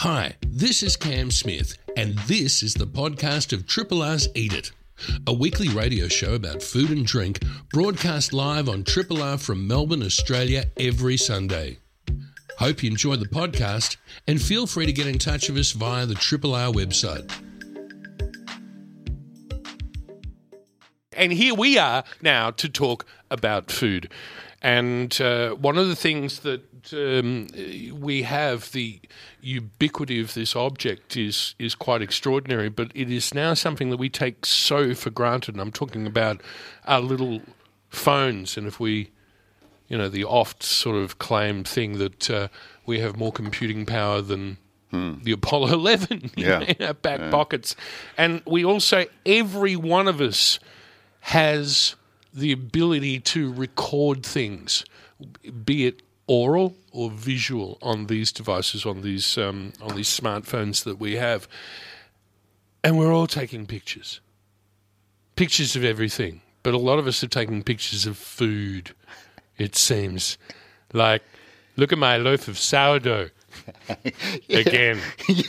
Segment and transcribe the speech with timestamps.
[0.00, 4.72] Hi, this is Cam Smith, and this is the podcast of Triple R's Eat It,
[5.26, 10.02] a weekly radio show about food and drink broadcast live on Triple R from Melbourne,
[10.02, 11.80] Australia every Sunday.
[12.58, 16.06] Hope you enjoy the podcast and feel free to get in touch with us via
[16.06, 17.30] the Triple R website.
[21.12, 24.08] And here we are now to talk about food.
[24.62, 27.46] And uh, one of the things that um,
[27.98, 29.00] we have, the
[29.40, 32.68] ubiquity of this object is is quite extraordinary.
[32.68, 35.54] But it is now something that we take so for granted.
[35.54, 36.42] And I'm talking about
[36.86, 37.40] our little
[37.88, 38.58] phones.
[38.58, 39.10] And if we,
[39.88, 42.48] you know, the oft sort of claimed thing that uh,
[42.84, 44.58] we have more computing power than
[44.92, 46.58] the Apollo 11 Yeah.
[46.58, 47.76] know, in our back pockets.
[48.18, 50.58] And we also, every one of us
[51.20, 51.94] has
[52.32, 54.84] the ability to record things,
[55.64, 60.98] be it oral or visual, on these devices, on these um, on these smartphones that
[60.98, 61.48] we have,
[62.84, 64.20] and we're all taking pictures,
[65.36, 66.40] pictures of everything.
[66.62, 68.94] But a lot of us are taking pictures of food.
[69.56, 70.36] It seems
[70.92, 71.22] like,
[71.76, 73.30] look at my loaf of sourdough
[74.48, 74.98] again.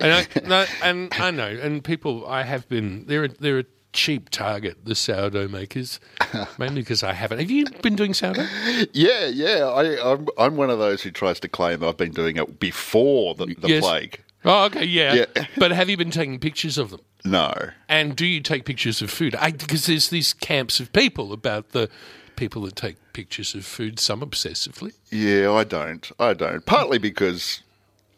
[0.00, 3.04] And I, no, and I know, and people, I have been.
[3.06, 4.84] They're a, they're a cheap target.
[4.84, 6.00] The sourdough makers,
[6.58, 7.38] mainly because I haven't.
[7.38, 8.46] Have you been doing sourdough?
[8.92, 9.64] Yeah, yeah.
[9.66, 13.34] I, I'm I'm one of those who tries to claim I've been doing it before
[13.34, 13.84] the, the Yes.
[13.84, 14.22] plague.
[14.44, 15.14] Oh, okay, yeah.
[15.34, 15.44] Yeah.
[15.56, 17.00] But have you been taking pictures of them?
[17.24, 17.52] No.
[17.88, 19.34] And do you take pictures of food?
[19.58, 21.90] Because there's these camps of people about the
[22.36, 24.92] people that take pictures of food, some obsessively.
[25.10, 26.08] Yeah, I don't.
[26.20, 26.64] I don't.
[26.64, 27.62] Partly because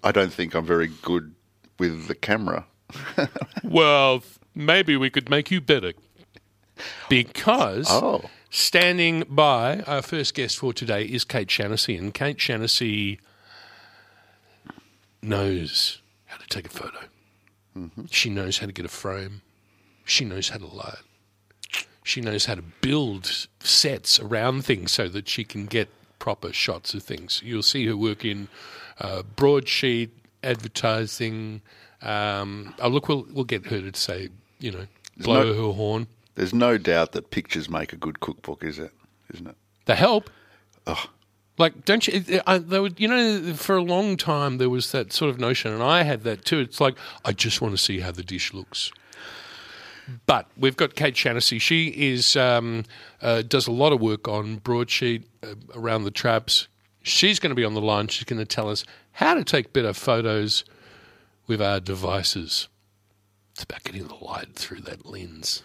[0.04, 1.34] I don't think I'm very good
[1.78, 2.66] with the camera.
[3.64, 4.22] Well,
[4.54, 5.92] maybe we could make you better.
[7.08, 8.30] Because Oh.
[8.48, 11.96] standing by, our first guest for today is Kate Shaughnessy.
[11.96, 13.20] And Kate Shaughnessy
[15.22, 16.98] knows how to take a photo.
[18.10, 19.42] She knows how to get a frame.
[20.04, 20.96] She knows how to light.
[22.02, 25.88] She knows how to build sets around things so that she can get
[26.18, 27.40] proper shots of things.
[27.44, 28.48] You'll see her work in
[28.98, 30.10] uh, broadsheet,
[30.42, 31.62] advertising.
[32.02, 34.30] Um, oh, look, we'll, we'll get her to say,
[34.60, 34.86] you know,
[35.18, 36.06] blow no- her horn.
[36.36, 38.92] There's no doubt that pictures make a good cookbook, is it?
[39.34, 39.56] Isn't it?
[39.86, 40.30] They help.
[41.58, 42.40] Like, don't you?
[42.46, 45.72] I, there was, you know, for a long time there was that sort of notion,
[45.72, 46.58] and I had that too.
[46.60, 46.94] It's like
[47.24, 48.90] I just want to see how the dish looks.
[50.24, 51.58] But we've got Kate Shaughnessy.
[51.58, 52.84] She is um,
[53.20, 56.66] uh, does a lot of work on broadsheet uh, around the traps.
[57.02, 58.08] She's going to be on the line.
[58.08, 60.64] She's going to tell us how to take better photos
[61.46, 62.68] with our devices.
[63.60, 65.62] It's about getting the light through that lens.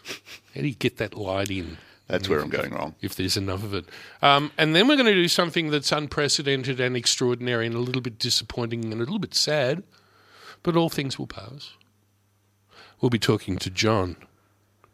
[0.53, 1.77] How do you get that light in?
[2.07, 2.95] That's where I'm going wrong.
[3.01, 3.85] if there's enough of it.
[4.21, 8.01] Um, and then we're going to do something that's unprecedented and extraordinary and a little
[8.01, 9.81] bit disappointing and a little bit sad,
[10.61, 11.75] but all things will pass.
[12.99, 14.17] We'll be talking to John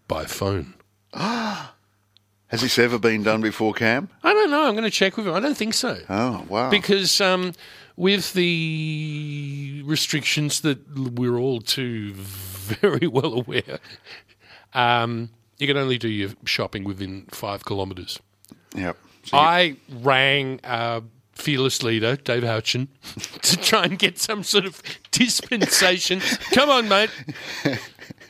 [0.08, 0.76] by phone.
[1.12, 1.74] Ah.
[2.50, 4.10] Has this ever been done before, Cam?
[4.24, 4.68] I don't know.
[4.68, 5.34] I'm going to check with him.
[5.34, 5.98] I don't think so.
[6.08, 6.70] Oh, wow.
[6.70, 7.54] Because um,
[8.02, 10.80] with the restrictions that
[11.20, 13.78] we're all too very well aware,
[14.74, 15.30] um,
[15.60, 18.20] you can only do your shopping within five kilometres.
[18.76, 18.98] Yep.
[19.26, 20.60] So you- I rang
[21.34, 22.88] fearless leader, Dave Houchin,
[23.44, 26.22] to try and get some sort of dispensation.
[26.54, 27.12] Come on, mate.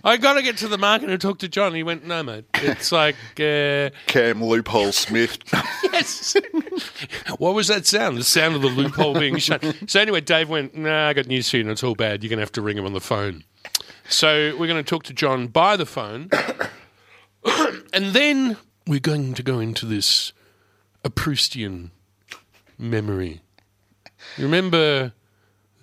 [0.03, 1.73] I got to get to the market and talk to John.
[1.73, 2.45] He went, no, mate.
[2.55, 5.37] It's like, uh, Cam Loophole Smith.
[5.83, 6.35] yes.
[7.37, 8.17] what was that sound?
[8.17, 9.63] The sound of the loophole being shut.
[9.87, 12.23] So anyway, Dave went, nah, I got news for you, and it's all bad.
[12.23, 13.43] You're going to have to ring him on the phone.
[14.09, 16.29] So we're going to talk to John by the phone.
[17.93, 18.57] and then
[18.87, 20.33] we're going to go into this
[21.03, 21.91] a Proustian
[22.77, 23.41] memory.
[24.37, 25.13] You remember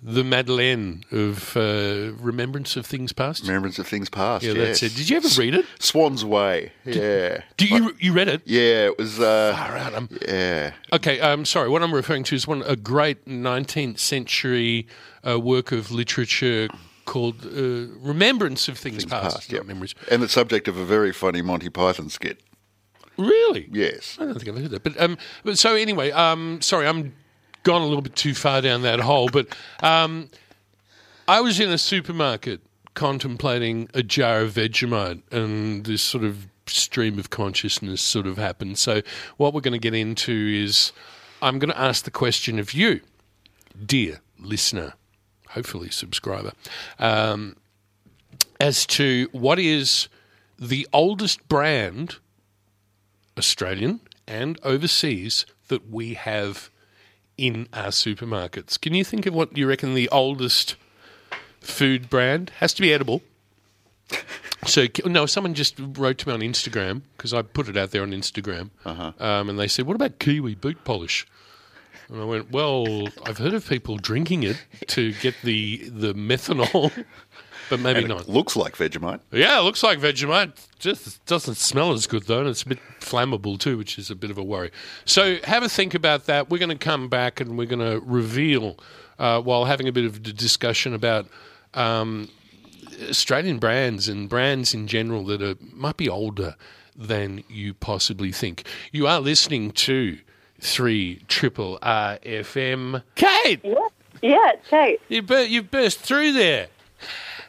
[0.01, 3.43] the Madeleine of uh, Remembrance of Things Past?
[3.43, 4.43] Remembrance of Things Past.
[4.43, 4.79] yeah, yes.
[4.79, 4.95] that's it.
[4.97, 5.65] Did you ever read it?
[5.79, 6.71] Swann's Way.
[6.85, 7.41] Yeah.
[7.57, 8.41] Do you you read it?
[8.45, 9.19] Yeah, it was.
[9.19, 10.73] Uh, Far out, I'm- yeah.
[10.93, 11.69] Okay, um, sorry.
[11.69, 14.87] What I'm referring to is one a great 19th century
[15.27, 16.69] uh, work of literature
[17.05, 19.35] called uh, Remembrance of Things, Past.
[19.35, 19.65] Past, not yep.
[19.65, 19.95] Memories.
[20.11, 22.39] And the subject of a very funny Monty Python skit.
[23.17, 23.67] Really?
[23.71, 24.17] Yes.
[24.19, 24.83] I don't think I've heard that.
[24.83, 27.13] But um, but so anyway, um, sorry, I'm
[27.69, 29.29] gone a little bit too far down that hole.
[29.31, 30.27] But um,
[31.27, 32.61] I was in a supermarket
[32.95, 38.79] contemplating a jar of Vegemite, and this sort of stream of consciousness sort of happened.
[38.79, 39.03] So
[39.37, 40.91] what we're going to get into is
[41.43, 43.01] I'm going to ask the question of you,
[43.85, 44.93] dear listener,
[45.49, 46.53] hopefully subscriber,
[46.97, 47.55] um,
[48.59, 50.09] as to what is
[50.57, 52.15] the oldest brand
[53.37, 56.71] Australian and overseas that we have
[57.39, 58.79] in our supermarkets.
[58.79, 60.75] Can you think of what you reckon the oldest
[61.61, 63.21] food brand has to be edible?
[64.65, 68.01] So no, someone just wrote to me on Instagram because I put it out there
[68.01, 71.25] on Instagram, um, and they said, "What about kiwi boot polish?"
[72.09, 74.57] And I went, "Well, I've heard of people drinking it
[74.87, 76.91] to get the the methanol,
[77.69, 79.19] but maybe And not." it looks like Vegemite.
[79.31, 80.53] Yeah, it looks like Vegemite.
[80.79, 84.15] Just doesn't smell as good though, and it's a bit flammable too, which is a
[84.15, 84.71] bit of a worry.
[85.05, 86.49] So have a think about that.
[86.49, 88.77] We're going to come back and we're going to reveal
[89.17, 91.27] uh, while having a bit of a discussion about
[91.73, 92.29] um,
[93.09, 96.55] Australian brands and brands in general that are might be older
[96.95, 98.65] than you possibly think.
[98.91, 100.17] You are listening to
[100.59, 103.03] three triple R FM.
[103.15, 103.75] Kate, Yeah,
[104.21, 104.99] yeah, it's Kate.
[105.07, 106.67] you bur- you burst through there.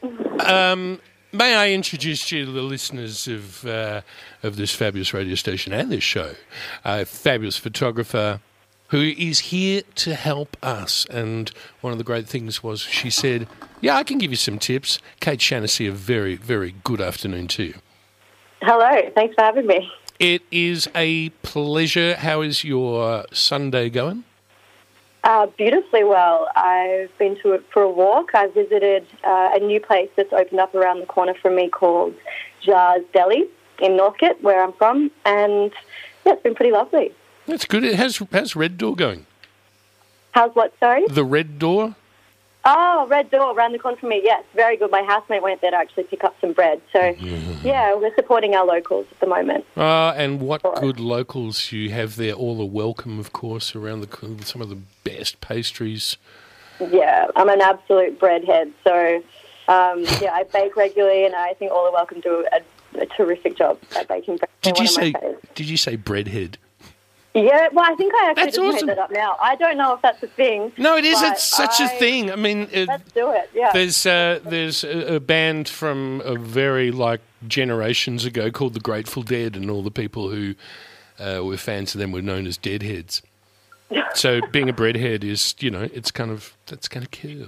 [0.02, 1.00] Um,
[1.32, 4.02] may I introduce you to the listeners of uh,
[4.42, 6.34] of this fabulous radio station and this show?
[6.84, 8.40] A fabulous photographer
[8.88, 11.06] who is here to help us.
[11.10, 11.50] And
[11.80, 13.46] one of the great things was she said,
[13.80, 17.64] "Yeah, I can give you some tips." Kate Shaughnessy, a very very good afternoon to
[17.64, 17.74] you.
[18.62, 19.90] Hello, thanks for having me.
[20.18, 22.16] It is a pleasure.
[22.16, 24.24] How is your Sunday going?
[25.22, 26.48] Uh, beautifully well.
[26.56, 28.30] I've been to it for a walk.
[28.34, 32.14] I visited uh, a new place that's opened up around the corner from me called
[32.62, 33.44] Jars Deli
[33.80, 35.72] in Northcote, where I'm from, and
[36.24, 37.12] yeah, it's been pretty lovely.
[37.46, 37.84] That's good.
[37.84, 39.26] It has how's Red Door going?
[40.32, 40.72] How's what?
[40.78, 41.04] Sorry.
[41.08, 41.96] The Red Door.
[42.64, 44.20] Oh, Red Door around the corner from me.
[44.22, 44.90] Yes, very good.
[44.90, 46.80] My housemate went there to actually pick up some bread.
[46.92, 47.14] So
[47.62, 49.64] yeah, we're supporting our locals at the moment.
[49.76, 52.34] Uh, and what good locals you have there.
[52.34, 56.18] All are welcome, of course, around the some of the best pastries.
[56.80, 58.72] Yeah, I'm an absolute breadhead.
[58.84, 59.22] So
[59.68, 63.56] um, yeah, I bake regularly, and I think all are welcome to a, a terrific
[63.56, 64.50] job at baking bread.
[64.60, 65.14] Did They're you say?
[65.54, 66.56] Did you say breadhead?
[67.34, 68.86] Yeah, well, I think I actually That's just awesome.
[68.88, 69.36] made that up now.
[69.40, 70.72] I don't know if that's a thing.
[70.76, 71.22] No, it is.
[71.22, 72.32] It's such a I- thing.
[72.32, 73.48] I mean, it, Let's do it.
[73.54, 73.70] Yeah.
[73.72, 79.22] there's uh, there's a, a band from a very like generations ago called the Grateful
[79.22, 80.54] Dead, and all the people who
[81.20, 83.22] uh, were fans of them were known as Deadheads.
[84.14, 87.46] so being a breadhead is, you know, it's kind of that's kind of cool.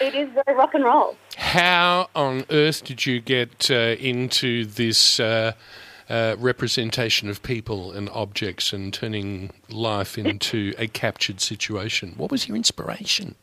[0.00, 1.16] It is very rock and roll.
[1.36, 5.18] How on earth did you get uh, into this
[6.08, 12.14] uh, representation of people and objects and turning life into a captured situation?
[12.16, 13.34] What was your inspiration?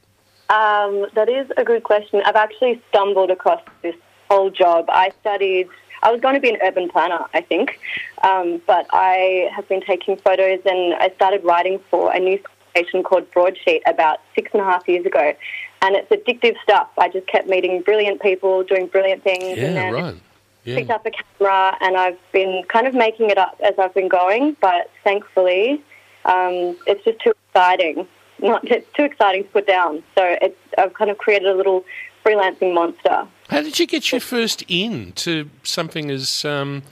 [0.50, 2.22] Um, that is a good question.
[2.26, 3.96] I've actually stumbled across this
[4.30, 4.86] whole job.
[4.90, 5.68] I studied.
[6.02, 7.80] I was going to be an urban planner, I think,
[8.24, 13.04] um, but I have been taking photos, and I started writing for a news station
[13.04, 15.34] called Broadsheet about six and a half years ago.
[15.82, 16.90] And it's addictive stuff.
[16.98, 20.16] I just kept meeting brilliant people, doing brilliant things, and Yeah, then right.
[20.64, 24.08] Picked up a camera and I've been kind of making it up as I've been
[24.08, 25.82] going, but thankfully
[26.26, 28.08] um, it's just too exciting.
[28.40, 30.04] Not it's too exciting to put down.
[30.16, 31.86] So it's I've kind of created a little
[32.26, 33.28] freelancing monster.
[33.50, 36.84] How did you get your first in to something as um,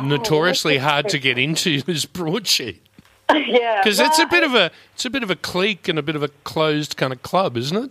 [0.00, 2.82] notoriously hard to get into as broadsheet?
[3.34, 6.02] yeah, Because it's a bit of a it's a bit of a clique and a
[6.02, 7.90] bit of a closed kind of club, isn't it?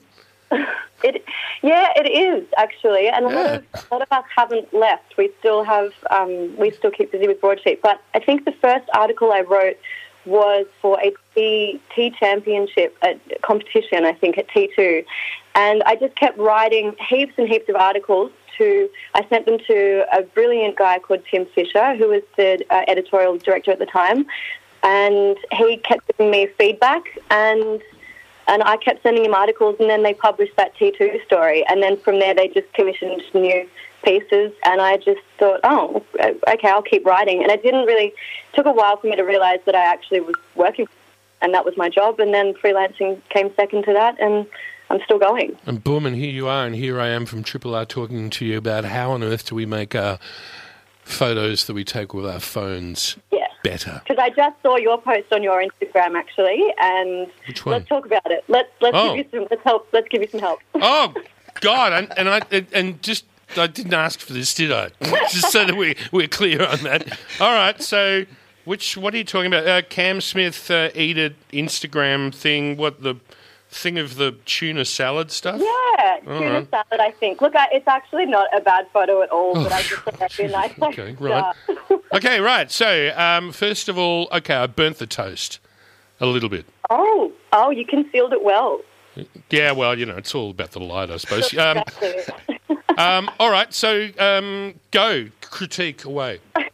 [1.72, 5.18] Yeah, it is actually, and a lot of a lot of us haven't left.
[5.18, 7.82] We still have, um, we still keep busy with broadsheet.
[7.82, 9.78] But I think the first article I wrote
[10.26, 14.06] was for a T, T championship at competition.
[14.06, 15.04] I think at T two,
[15.56, 18.32] and I just kept writing heaps and heaps of articles.
[18.60, 22.84] To I sent them to a brilliant guy called Tim Fisher, who was the uh,
[22.88, 24.28] editorial director at the time,
[24.84, 27.82] and he kept giving me feedback and
[28.48, 31.98] and I kept sending him articles, and then they published that T2 story, and then
[31.98, 33.68] from there they just commissioned new
[34.04, 38.14] pieces, and I just thought, oh, okay, I'll keep writing, and it didn't really
[38.54, 40.88] took a while for me to realise that I actually was working,
[41.42, 44.46] and that was my job, and then freelancing came second to that, and
[44.90, 45.58] I'm still going.
[45.66, 48.46] And boom, and here you are, and here I am from Triple R talking to
[48.46, 50.20] you about how on earth do we make our
[51.02, 53.18] photos that we take with our phones.
[53.32, 53.48] Yeah.
[53.70, 54.02] Better.
[54.08, 57.74] Because I just saw your post on your Instagram actually, and Which one?
[57.74, 58.44] let's talk about it.
[58.48, 59.16] Let's let's Oh.
[59.16, 59.88] give you some let's help.
[59.92, 60.60] Let's give you some help.
[60.76, 61.14] Oh
[61.62, 61.94] God!
[61.94, 62.42] And, and I
[62.74, 63.26] and- just
[63.58, 64.90] I didn't ask for this, did I?
[65.30, 67.18] just so that we we're clear on that.
[67.40, 67.82] All right.
[67.82, 68.26] So,
[68.66, 69.68] which what are you talking about?
[69.68, 72.76] Uh, Cam Smith uh, eat it Instagram thing.
[72.78, 73.16] What the
[73.70, 75.62] thing of the tuna salad stuff?
[75.62, 76.70] Yeah, tuna right.
[76.70, 77.00] salad.
[77.00, 77.42] I think.
[77.42, 80.38] Look, I, it's actually not a bad photo at all, but I just thought that'd
[80.38, 81.54] be a nice Okay, right.
[82.16, 82.72] Okay, right.
[82.72, 85.60] So, um, first of all, okay, I burnt the toast
[86.22, 86.66] a little bit.
[86.90, 88.82] oh, oh, you concealed it well.
[89.50, 91.54] Yeah, well, you know, it's all about the light, I suppose.
[91.58, 91.84] Um,
[92.98, 96.40] um, all right, so um, go critique away.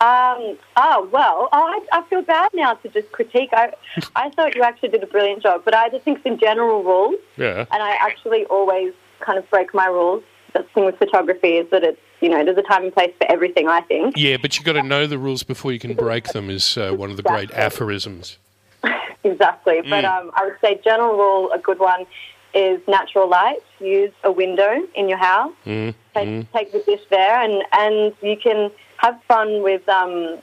[0.00, 3.48] Um, oh, well, oh, I, I feel bad now to just critique.
[3.54, 3.72] I,
[4.16, 7.14] I thought you actually did a brilliant job, but I just think in general rules,
[7.38, 7.64] Yeah.
[7.70, 10.22] and I actually always kind of break my rules.
[10.54, 13.12] That's the thing with photography is that it's, you know, there's a time and place
[13.18, 14.16] for everything, I think.
[14.16, 16.92] Yeah, but you've got to know the rules before you can break them, is uh,
[16.92, 18.38] one of the great aphorisms.
[19.24, 19.80] Exactly.
[19.80, 20.20] But Mm.
[20.20, 22.04] um, I would say general rule, a good one
[22.52, 23.60] is natural light.
[23.80, 25.52] Use a window in your house.
[25.64, 25.94] Mm.
[26.14, 30.38] Take, take the dish there, and, and you can have fun with um,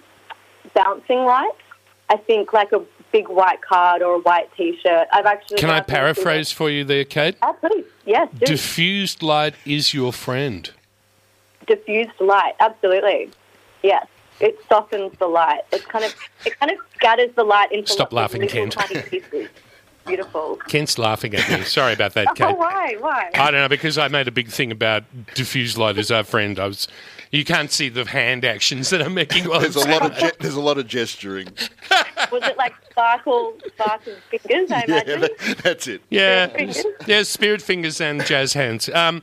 [0.74, 1.62] bouncing lights.
[2.10, 5.08] I think like a big white card or a white T-shirt.
[5.12, 7.36] I've actually Can I I've been doing- paraphrase for you there, Kate?
[7.42, 7.86] Oh, please.
[8.06, 8.30] Yes.
[8.40, 8.46] do.
[8.46, 10.70] Diffused light is your friend.
[11.68, 12.54] diffused light.
[12.60, 13.30] Absolutely.
[13.84, 14.06] Yes.
[14.40, 15.62] It softens the light.
[15.72, 16.16] It kind of
[16.46, 18.76] it kind of scatters the light into Stop laughing, Kent.
[20.08, 20.56] Beautiful.
[20.68, 21.64] Kent's laughing at me.
[21.64, 22.58] Sorry about that, Oh, Kate.
[22.58, 22.96] why?
[23.00, 23.30] Why?
[23.36, 25.04] I don't know because I made a big thing about
[25.36, 26.60] diffused light as our friend.
[26.60, 26.88] I was,
[27.32, 30.18] you can't see the hand actions that I'm making while There's a I'm lot of
[30.18, 31.48] ge- there's a lot of gesturing.
[32.32, 34.72] Was it like sparkle, sparkle fingers?
[34.72, 35.22] I Yeah, imagine.
[35.22, 36.02] that, that's it.
[36.10, 36.86] Yeah, Fingers?
[37.08, 38.90] yeah, spirit fingers and jazz hands.
[38.90, 39.22] Um,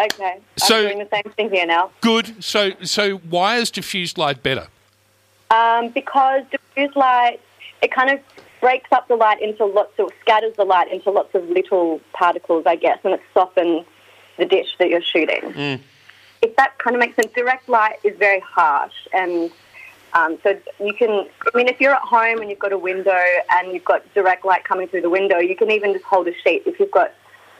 [0.00, 0.38] Okay.
[0.56, 1.90] So- I'm doing the same thing here now.
[2.00, 2.42] good.
[2.42, 4.68] So, so why is diffused light better?
[5.50, 7.40] Um, because diffused light,
[7.82, 8.20] it kind of
[8.60, 12.64] breaks up the light into lots of, scatters the light into lots of little particles,
[12.66, 13.84] I guess, and it softens
[14.36, 15.80] the dish that you're shooting.
[16.42, 19.50] If that kind of makes sense, direct light is very harsh, and
[20.12, 21.26] um, so you can.
[21.52, 23.18] I mean, if you're at home and you've got a window
[23.50, 26.34] and you've got direct light coming through the window, you can even just hold a
[26.44, 26.62] sheet.
[26.66, 27.12] If you've got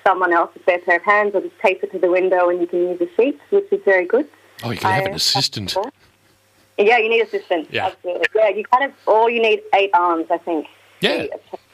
[0.06, 2.60] someone else a spare pair of hands, or just tape it to the window and
[2.60, 4.28] you can use a sheet, which is very good.
[4.62, 5.76] Oh, you can have I- an assistant.
[6.80, 7.66] Yeah, you need assistance.
[7.72, 7.86] Yeah.
[7.86, 8.26] Absolutely.
[8.36, 10.68] Yeah, you kind of, or you need eight arms, I think.
[11.00, 11.26] Yeah.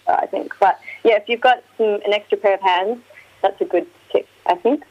[0.09, 0.55] I think.
[0.59, 2.99] But yeah, if you've got some, an extra pair of hands,
[3.43, 4.83] that's a good tip, I think.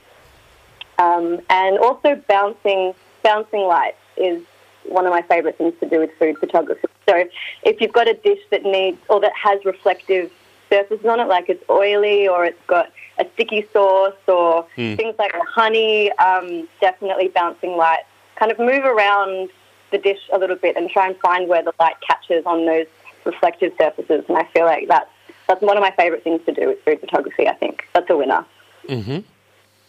[1.00, 4.44] Um, and also bouncing, bouncing lights is
[4.86, 6.88] one of my favourite things to do with food photography.
[7.08, 7.26] So
[7.64, 10.32] if you've got a dish that needs, or that has reflective
[10.70, 14.66] surfaces on it, like it's oily or it's got a sticky sauce or
[14.98, 18.06] things like honey, um, definitely bouncing lights.
[18.36, 19.50] Kind of move around
[19.92, 22.88] the dish a little bit and try and find where the light catches on those
[23.26, 24.26] reflective surfaces.
[24.28, 25.10] And I feel like that's
[25.48, 27.48] that's one of my favourite things to do with food photography.
[27.48, 28.46] I think that's a winner.
[28.88, 29.24] Mhm.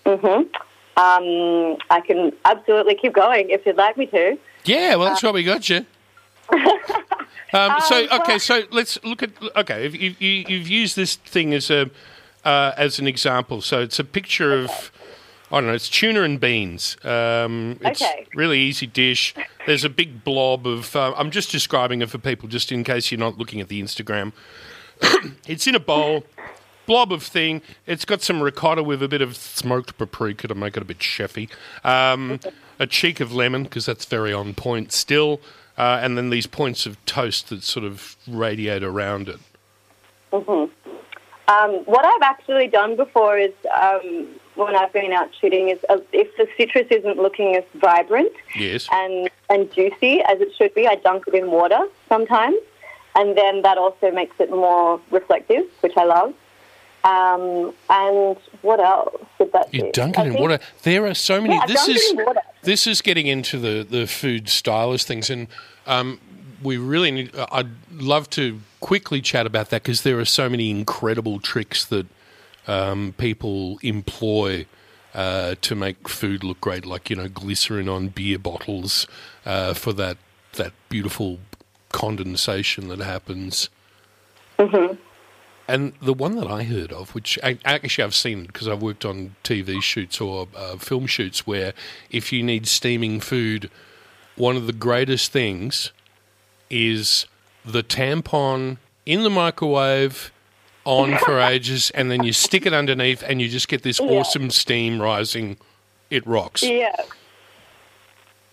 [0.04, 0.48] Mhm.
[0.96, 4.38] Um, I can absolutely keep going if you'd like me to.
[4.64, 5.84] Yeah, well, that's why we got you.
[7.52, 9.86] Um, so Um, okay, so let's look at okay.
[9.86, 11.88] If you, you, you've used this thing as a
[12.44, 14.90] uh, as an example, so it's a picture of
[15.52, 16.96] I don't know, it's tuna and beans.
[17.04, 18.26] Um, it's Okay.
[18.34, 19.34] really easy dish.
[19.66, 20.96] There's a big blob of.
[20.96, 23.80] Uh, I'm just describing it for people, just in case you're not looking at the
[23.80, 24.32] Instagram.
[25.46, 26.24] it's in a bowl.
[26.86, 27.62] Blob of thing.
[27.86, 30.98] It's got some ricotta with a bit of smoked paprika to make it a bit
[30.98, 31.48] chefy.
[31.84, 32.40] Um,
[32.78, 35.40] a cheek of lemon because that's very on point still,
[35.78, 39.38] uh, and then these points of toast that sort of radiate around it.
[40.32, 40.70] Um,
[41.84, 46.34] what I've actually done before is um, when I've been out shooting is uh, if
[46.36, 48.88] the citrus isn't looking as vibrant Yes.
[48.90, 52.56] and and juicy as it should be, I dunk it in water sometimes,
[53.14, 56.34] and then that also makes it more reflective, which I love.
[57.04, 60.58] Um, and what else did that You dunk I it in think- water.
[60.84, 61.54] There are so many.
[61.54, 62.14] Yeah, this is
[62.62, 65.48] this is getting into the the food stylist things, and
[65.86, 66.18] um,
[66.62, 67.30] we really need.
[67.52, 72.06] I'd love to quickly chat about that because there are so many incredible tricks that
[72.66, 74.66] um, people employ.
[75.14, 79.06] Uh, to make food look great, like you know, glycerin on beer bottles
[79.46, 80.16] uh, for that
[80.54, 81.38] that beautiful
[81.92, 83.68] condensation that happens.
[85.66, 89.04] And the one that I heard of, which I, actually I've seen because I've worked
[89.04, 91.72] on TV shoots or uh, film shoots, where
[92.10, 93.70] if you need steaming food,
[94.36, 95.90] one of the greatest things
[96.68, 97.26] is
[97.64, 100.32] the tampon in the microwave
[100.84, 104.50] on for ages, and then you stick it underneath, and you just get this awesome
[104.50, 105.56] steam rising.
[106.10, 106.62] It rocks.
[106.62, 106.94] Yeah.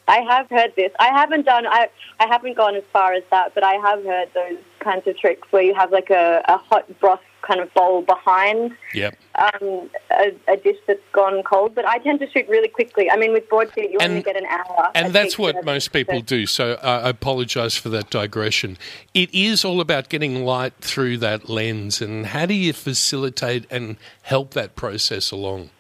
[0.08, 0.92] I have heard this.
[1.00, 1.68] I haven't done.
[1.68, 1.90] I
[2.20, 5.48] I haven't gone as far as that, but I have heard those kinds of tricks
[5.52, 9.16] where you have like a, a hot broth kind of bowl behind Yep.
[9.34, 11.74] um, a, a dish that's gone cold.
[11.74, 13.10] But I tend to shoot really quickly.
[13.10, 14.90] I mean, with broadsheet, you only get an hour.
[14.90, 16.46] I And that's what most people so- do.
[16.46, 18.78] So uh, I apologise for that digression.
[19.16, 23.98] It is all about getting light through that lens, and how do you facilitate and
[24.22, 25.72] help that process along?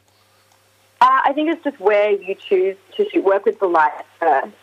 [0.99, 3.23] Uh, I think it's just where you choose to shoot.
[3.23, 4.53] Work with the light first.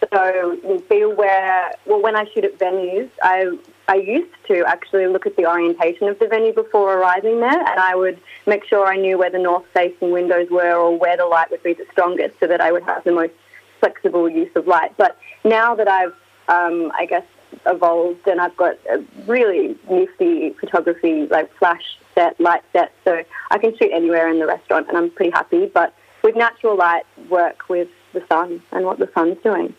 [0.00, 1.72] So be aware.
[1.86, 3.56] Well, when I shoot at venues, I
[3.88, 7.80] I used to actually look at the orientation of the venue before arriving there, and
[7.80, 11.26] I would make sure I knew where the north facing windows were or where the
[11.26, 13.32] light would be the strongest, so that I would have the most
[13.80, 14.96] flexible use of light.
[14.96, 16.14] But now that I've,
[16.48, 17.24] um, I guess,
[17.66, 23.58] evolved and I've got a really nifty photography, like flash set, light set, so I
[23.58, 25.66] can shoot anywhere in the restaurant and I'm pretty happy.
[25.66, 29.74] But with natural light, work with the sun and what the sun's doing.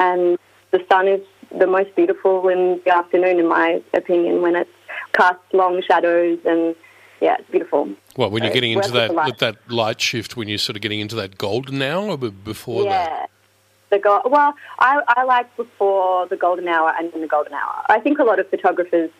[0.00, 0.38] And
[0.72, 1.20] the sun is
[1.56, 4.68] the most beautiful in the afternoon, in my opinion, when it
[5.12, 6.74] casts long shadows and
[7.20, 7.90] yeah, it's beautiful.
[8.16, 9.38] Well, when you're getting into that light.
[9.38, 12.84] that light shift when you're sort of getting into that golden hour or be- before
[12.84, 13.10] that?
[13.10, 13.26] Yeah.
[13.90, 17.84] The go- well, I, I like before the golden hour and in the golden hour.
[17.88, 19.10] I think a lot of photographers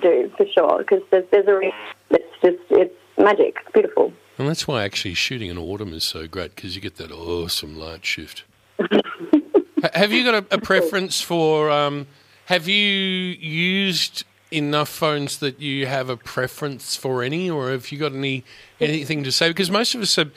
[0.00, 1.78] do for sure because there's, there's a reason.
[2.10, 3.58] It's just it's magic.
[3.60, 4.12] It's beautiful.
[4.38, 7.78] And that's why actually shooting in autumn is so great because you get that awesome
[7.78, 8.44] light shift.
[9.82, 11.70] Ha- have you got a, a preference for?
[11.70, 12.06] Um,
[12.46, 17.98] have you used enough phones that you have a preference for any, or have you
[17.98, 18.44] got any
[18.80, 19.48] anything to say?
[19.48, 20.30] Because most of us are,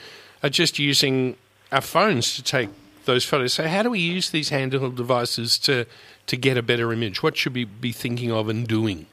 [0.44, 1.38] are just using
[1.72, 2.70] our phones to take
[3.06, 3.54] those photos.
[3.54, 5.86] So how do we use these handheld devices to
[6.28, 7.24] to get a better image?
[7.24, 9.08] What should we be thinking of and doing?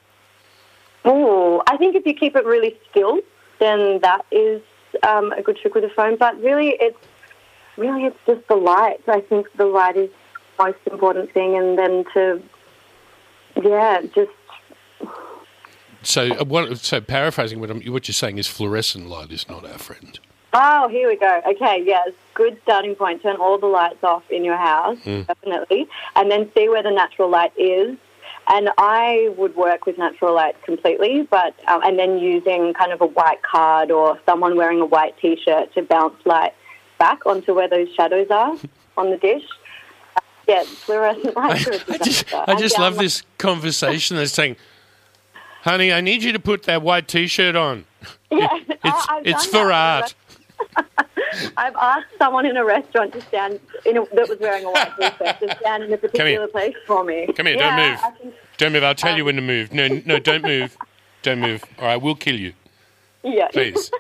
[1.05, 3.21] Oh, I think if you keep it really still,
[3.61, 4.61] then that is
[5.07, 6.17] um, a good trick with the phone.
[6.17, 6.99] But really, it's
[7.77, 9.01] really it's just the light.
[9.07, 10.11] I think the light is
[10.59, 12.43] most important thing, and then to
[13.63, 14.31] yeah, just
[16.03, 19.65] So, uh, what, so paraphrasing what, I'm, what you're saying is fluorescent light is not
[19.65, 20.19] our friend.
[20.55, 21.43] Oh, here we go.
[21.47, 23.23] Okay, yes, good starting point.
[23.23, 25.87] Turn all the lights off in your house, definitely,
[26.17, 27.97] and then see where the natural light is.
[28.51, 33.03] And I would work with natural light completely, but um, and then using kind of
[33.03, 36.55] a white card or someone wearing a white T-shirt to bounce light
[36.99, 38.57] back onto where those shadows are
[38.97, 39.45] on the dish.
[40.49, 42.35] Yeah, fluorescent lights are a I just.
[42.35, 44.57] I just love this conversation that's saying,
[45.63, 47.85] honey, I need you to put that white t shirt on.
[48.31, 50.15] Yeah, It's, Oh, I've it's for art.
[51.57, 54.93] I've asked someone in a restaurant to stand in a, that was wearing a white
[54.99, 57.27] t-shirt to stand in a particular place for me.
[57.35, 58.01] Come here, yeah, don't move.
[58.05, 58.85] I think- Don't move.
[58.85, 59.73] I'll tell Um, you when to move.
[59.73, 60.77] No, no, don't move.
[61.23, 61.65] Don't move.
[61.79, 62.53] All right, we'll kill you,
[63.25, 63.49] yeah.
[63.49, 63.91] please.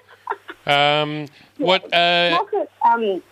[0.66, 1.26] Um,
[1.56, 1.90] what?
[1.92, 3.22] Uh, also, um,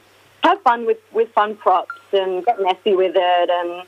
[0.47, 3.51] have fun with, with fun props and get messy with it.
[3.51, 3.81] And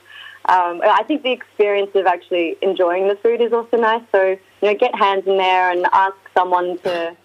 [0.54, 4.02] um, I think the experience of actually enjoying the food is also nice.
[4.12, 7.16] So, you know, get hands in there and ask someone to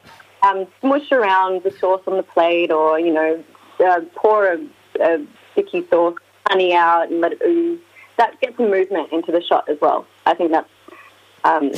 [0.43, 0.67] um,
[1.11, 3.43] around the sauce on the plate or, you know,
[3.85, 4.59] uh, pour a,
[4.99, 6.17] a sticky sauce
[6.47, 7.79] honey out and let it ooze.
[8.17, 10.05] That gets movement into the shot as well.
[10.25, 10.69] I think that's,
[11.43, 11.71] um,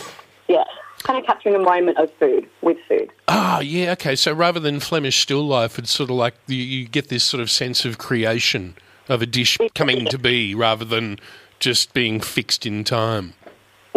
[0.47, 0.65] yeah,
[1.05, 3.09] kind of capturing a moment of food with food.
[3.27, 4.15] Ah, yeah, okay.
[4.15, 7.41] So rather than Flemish still life, it's sort of like you, you get this sort
[7.41, 8.75] of sense of creation
[9.07, 11.17] of a dish coming to be rather than
[11.59, 13.33] just being fixed in time.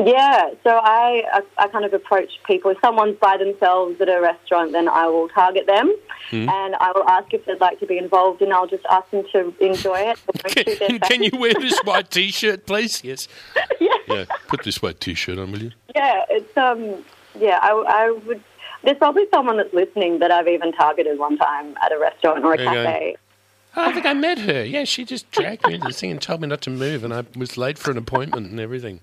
[0.01, 2.71] Yeah, so I, I I kind of approach people.
[2.71, 5.93] If someone's by themselves at a restaurant, then I will target them,
[6.31, 6.49] Hmm.
[6.49, 9.25] and I will ask if they'd like to be involved, and I'll just ask them
[9.33, 10.19] to enjoy it.
[10.19, 13.03] I won't shoot their Can, can you wear this white t-shirt, please?
[13.03, 13.27] Yes.
[13.81, 15.71] yeah, Yeah, put this white t-shirt on, will you?
[15.99, 17.05] Yeah, it's um,
[17.39, 17.59] yeah.
[17.63, 18.43] I, I would.
[18.85, 22.55] There's probably someone that's listening that I've even targeted one time at a restaurant or
[22.55, 22.85] a There you go.
[22.85, 23.17] cafe.
[23.77, 24.65] Oh, I think I met her.
[24.65, 27.13] Yeah, she just dragged me into this thing and told me not to move, and
[27.13, 29.01] I was late for an appointment and everything.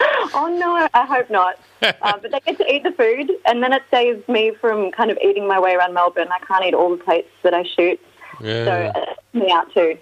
[0.36, 1.60] Oh no, I hope not.
[1.82, 5.10] uh, but they get to eat the food, and then it saves me from kind
[5.12, 6.26] of eating my way around Melbourne.
[6.32, 8.00] I can't eat all the plates that I shoot,
[8.40, 8.64] Yeah.
[8.64, 9.96] so uh, me out too.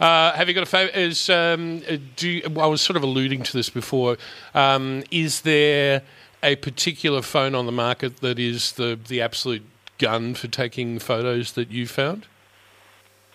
[0.00, 0.96] Uh, have you got a favorite?
[0.96, 1.82] Is um,
[2.16, 4.16] do you, well, I was sort of alluding to this before.
[4.54, 6.02] Um, is there
[6.42, 9.62] a particular phone on the market that is the the absolute
[9.98, 12.26] gun for taking photos that you found?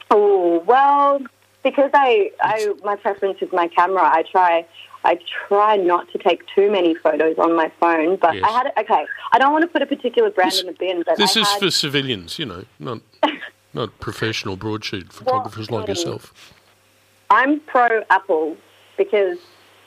[0.09, 1.19] Oh well,
[1.63, 4.03] because I, I my preference is my camera.
[4.03, 4.65] I try
[5.03, 8.15] I try not to take too many photos on my phone.
[8.15, 8.43] But Yes.
[8.43, 9.05] I had okay.
[9.31, 11.03] I don't want to put a particular brand This- in the bin.
[11.05, 13.01] But This I is had, for civilians, you know, not
[13.73, 16.53] not professional broadsheet photographers like um, yourself.
[17.29, 18.57] I'm pro Apple
[18.97, 19.37] because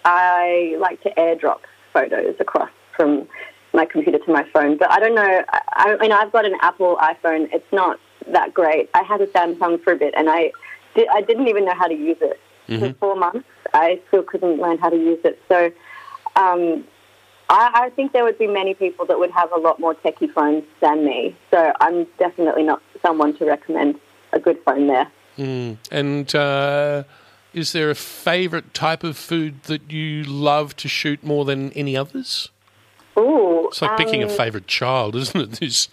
[0.04, 1.60] I like to airdrop
[1.92, 3.28] photos across from
[3.72, 4.76] my computer to my phone.
[4.76, 5.44] But I don't know.
[5.48, 7.48] I, I mean, I've got an Apple iPhone.
[7.52, 7.98] It's not
[8.28, 8.90] that great.
[8.94, 10.52] I had a Samsung for a bit, and I
[10.94, 12.40] did, I didn't even know how to use it
[12.80, 13.48] for four months.
[13.72, 15.40] I still couldn't learn how to use it.
[15.48, 15.72] So.
[16.36, 16.84] Um,
[17.50, 20.32] I, I think there would be many people that would have a lot more techie
[20.32, 21.34] phones than me.
[21.50, 23.98] So I'm definitely not someone to recommend
[24.32, 25.10] a good phone there.
[25.90, 27.04] And uh,
[27.58, 31.96] is there a favourite type of food that you love to shoot more than any
[31.96, 32.50] others?
[33.18, 35.58] Ooh, It's like picking a um, favourite child, isn't it?
[35.60, 35.88] Who's,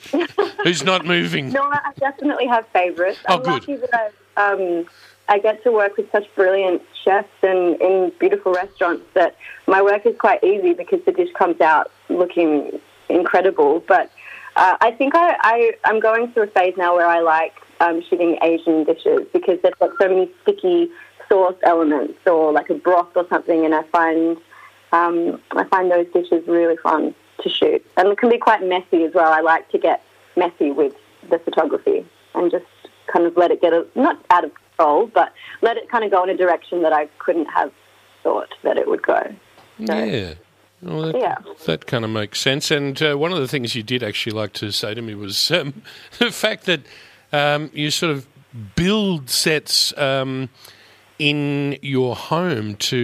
[0.63, 1.49] who's not moving?
[1.49, 3.19] No, I definitely have favourites.
[3.27, 3.67] Oh, I'm good.
[3.67, 4.85] lucky that I, um,
[5.27, 10.05] I get to work with such brilliant chefs and in beautiful restaurants that my work
[10.05, 13.83] is quite easy because the dish comes out looking incredible.
[13.87, 14.11] But
[14.55, 18.03] uh, I think I, I, I'm going through a phase now where I like um,
[18.07, 20.91] shooting Asian dishes because they've got so many sticky
[21.29, 24.37] sauce elements or like a broth or something, and I find
[24.91, 29.03] um, I find those dishes really fun to shoot, and it can be quite messy
[29.03, 29.31] as well.
[29.31, 30.01] I like to get
[30.37, 30.93] messy with
[31.29, 32.65] the photography and just
[33.11, 36.11] kind of let it get a, not out of control, but let it kind of
[36.11, 37.71] go in a direction that I couldn't have
[38.23, 39.21] thought that it would go.
[39.85, 40.33] So, Yeah.
[40.81, 41.37] Well, that, Yeah.
[41.65, 42.69] that kind of makes sense.
[42.71, 45.49] And uh, one of the things you did actually like to say to me was
[45.51, 45.81] um,
[46.19, 46.81] the fact that
[47.31, 48.27] um, you sort of
[48.75, 50.49] build sets um,
[51.17, 52.99] in your home to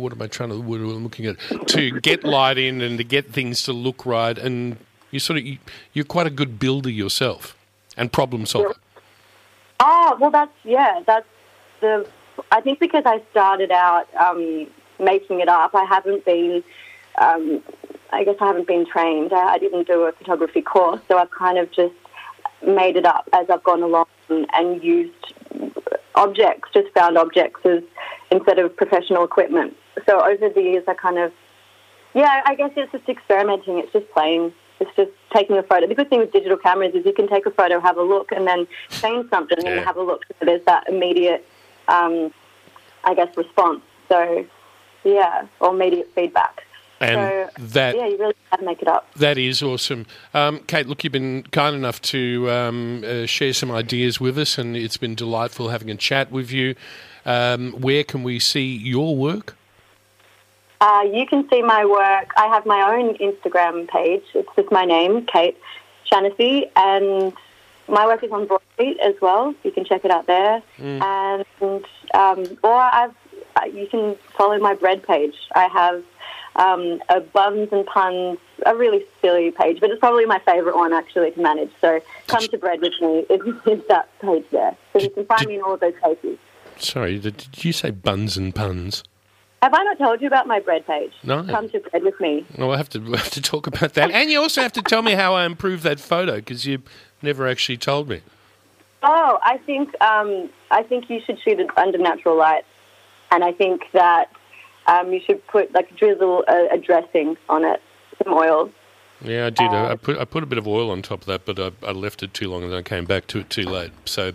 [0.00, 1.36] what am I trying to what am looking at
[1.68, 4.36] to get light in and to get things to look right.
[4.36, 4.76] And
[5.10, 5.58] you sort of you,
[5.92, 7.56] you're quite a good builder yourself
[7.96, 8.74] and problem solver.
[9.80, 11.26] Ah, well, that's, yeah, that's
[11.80, 12.06] the,
[12.52, 14.68] I think because I started out um,
[15.00, 16.62] making it up, I haven't been,
[17.20, 17.60] um,
[18.12, 19.32] I guess I haven't been trained.
[19.32, 21.94] I, I didn't do a photography course, so I've kind of just
[22.66, 25.12] made it up as I've gone along and, used
[26.14, 27.82] objects, just found objects as
[28.30, 29.76] instead of professional equipment.
[30.06, 31.32] So over the years, I kind of,
[32.14, 33.78] yeah, I guess it's just experimenting.
[33.78, 34.52] It's just playing.
[34.80, 35.86] It's just taking a photo.
[35.86, 38.32] The good thing with digital cameras is you can take a photo, have a look,
[38.32, 39.70] and then change something Yeah.
[39.72, 40.24] and have a look.
[40.38, 41.46] So there's that immediate,
[41.88, 42.32] um,
[43.04, 43.82] I guess, response.
[44.08, 44.44] So,
[45.04, 46.66] yeah, or immediate feedback.
[47.02, 49.12] And so, that yeah, you really to make it up.
[49.14, 50.06] That is awesome.
[50.32, 54.56] Um, Kate, look, you've been kind enough to um, uh, share some ideas with us,
[54.56, 56.76] and it's been delightful having a chat with you.
[57.26, 59.56] Um, where can we see your work?
[60.80, 62.32] Uh, you can see my work.
[62.36, 64.22] I have my own Instagram page.
[64.34, 65.56] It's just my name, Kate
[66.04, 67.32] Shaughnessy, and
[67.88, 69.54] my work is on Broadsheet as well.
[69.64, 70.62] You can check it out there.
[70.78, 71.44] And
[72.14, 73.14] um, or I've
[73.56, 75.34] uh, you can follow my bread page.
[75.54, 76.02] I have
[76.56, 80.92] um, a buns and puns, a really silly page, but it's probably my favourite one
[80.92, 81.70] actually to manage.
[81.80, 83.26] So come to bread with me.
[83.30, 84.76] It's, it's that page there.
[84.92, 86.38] So you can find me in all of those places.
[86.76, 89.04] Sorry, did, did you say buns and puns?
[89.62, 91.12] Have I not told you about my bread page?
[91.22, 91.44] No.
[91.44, 92.44] Come to bread with me.
[92.58, 94.82] Well, I have to I have to talk about that, and you also have to
[94.82, 96.82] tell me how I improved that photo because you
[97.22, 98.22] never actually told me.
[99.04, 102.64] Oh, I think um, I think you should shoot it under natural light,
[103.30, 104.30] and I think that
[104.86, 107.80] um, you should put like drizzle a, a dressing on it,
[108.22, 108.70] some oil.
[109.24, 109.70] Yeah, I did.
[109.70, 111.70] I I put I put a bit of oil on top of that, but I,
[111.86, 113.92] I left it too long and then I came back to it too late.
[114.04, 114.32] So,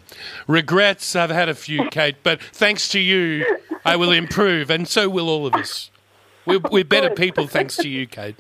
[0.48, 1.16] regrets.
[1.16, 5.30] I've had a few, Kate, but thanks to you, I will improve, and so will
[5.30, 5.92] all of us.
[6.46, 8.36] We're, we're better people thanks to you, Kate.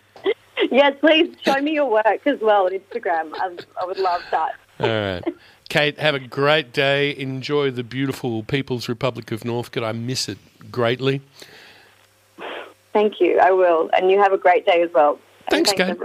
[0.72, 3.32] Yes, please show me your work as well on Instagram.
[3.36, 4.54] I, I would love that.
[4.80, 5.24] All right.
[5.70, 7.15] Kate, have a great day.
[7.15, 9.76] Enjoy the beautiful People's Republic of North.
[9.76, 9.84] Northcote.
[9.84, 10.38] I miss it
[10.72, 11.22] greatly.
[12.98, 13.38] Thank you.
[13.38, 15.20] I will, and you have a great day as well.
[15.52, 16.00] And Thanks, Kate.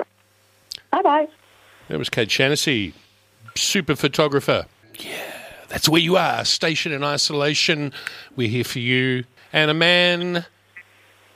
[0.90, 1.26] Bye bye.
[1.88, 2.92] That was Kate Shaughnessy,
[3.56, 4.66] super photographer.
[4.98, 5.24] Yeah,
[5.68, 7.94] that's where you are, station in isolation.
[8.36, 9.24] We're here for you.
[9.54, 10.44] And a man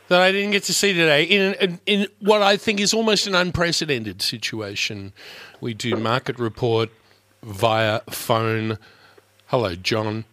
[0.09, 3.27] that I didn't get to see today in, in, in what I think is almost
[3.27, 5.14] an unprecedented situation.
[5.62, 6.90] We do market report
[7.42, 8.77] via phone.
[9.47, 10.27] Hello, John.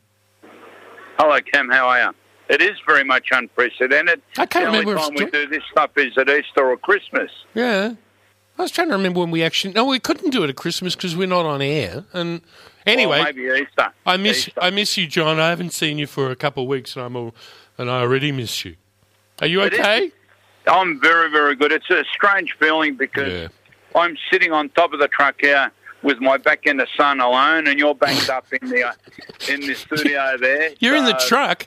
[1.18, 1.70] Hello, Cam.
[1.70, 2.14] How are you?
[2.54, 4.22] It is very much unprecedented.
[4.38, 6.78] I can't the only remember if time we do this stuff is at Easter or
[6.78, 7.32] Christmas.
[7.56, 7.94] Yeah.
[8.60, 9.74] I was trying to remember when we actually.
[9.74, 12.06] No, we couldn't do it at Christmas because we're not on air.
[12.14, 12.42] And
[12.86, 13.92] anyway, Or maybe Easter.
[14.06, 14.62] I miss Easter.
[14.62, 15.40] I miss you, John.
[15.40, 17.34] I haven't seen you for a couple of weeks, and I'm all,
[17.80, 18.76] and I already miss you.
[19.42, 20.12] Are you okay?
[20.68, 21.72] I'm very, very good.
[21.72, 23.48] It's a strange feeling because Yeah.
[24.00, 25.72] I'm sitting on top of the truck here
[26.04, 28.94] with my back in the sun alone, and you're backed up in the uh,
[29.50, 30.70] in the studio there.
[30.80, 31.66] You're in the truck.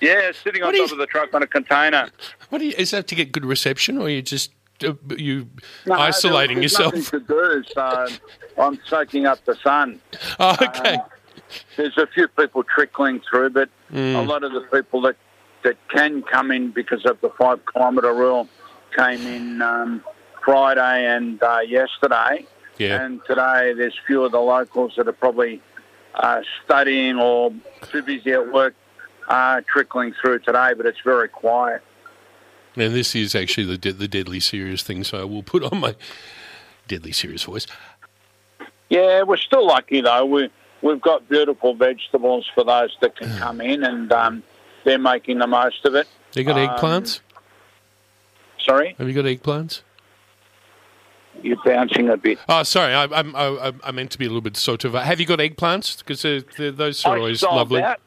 [0.00, 2.08] Yeah, sitting on top you- of the truck on a container.
[2.48, 4.52] What you, is that to get good reception, or you just
[4.84, 5.46] uh, you
[5.86, 6.94] No, isolating there's yourself?
[6.94, 8.06] Nothing to do, so
[8.58, 10.00] I'm soaking up the sun.
[10.40, 10.98] Oh, okay.
[11.76, 14.14] There's a few people trickling through, but Mm.
[14.16, 15.16] a lot of the people that,
[15.64, 18.48] that can come in because of the five kilometre rule
[18.96, 20.02] came in um,
[20.44, 22.46] Friday and uh, yesterday.
[22.78, 23.02] yeah.
[23.02, 25.60] And today there's few of the locals that are probably
[26.14, 27.52] uh, studying or
[27.90, 28.74] too busy at work
[29.30, 31.82] uh, trickling through today, but it's very quiet.
[32.76, 35.80] And this is actually the de- the deadly serious thing, so I will put on
[35.80, 35.96] my
[36.88, 37.66] deadly serious voice.
[38.90, 40.24] Yeah, we're still lucky though.
[40.26, 40.50] We
[40.82, 44.42] we've got beautiful vegetables for those that can come in, and um,
[44.84, 46.06] they're making the most of it.
[46.34, 47.20] You got Um, eggplants?
[48.64, 49.82] Sorry, Have you got eggplants?
[51.42, 52.38] you're bouncing a bit.
[52.48, 52.92] Oh, sorry.
[52.92, 54.92] I, I'm- I, I, I meant to be a little bit sort of.
[54.94, 55.98] Have you got eggplants?
[55.98, 56.22] Because
[56.76, 57.82] those are always lovely.
[57.82, 57.98] out.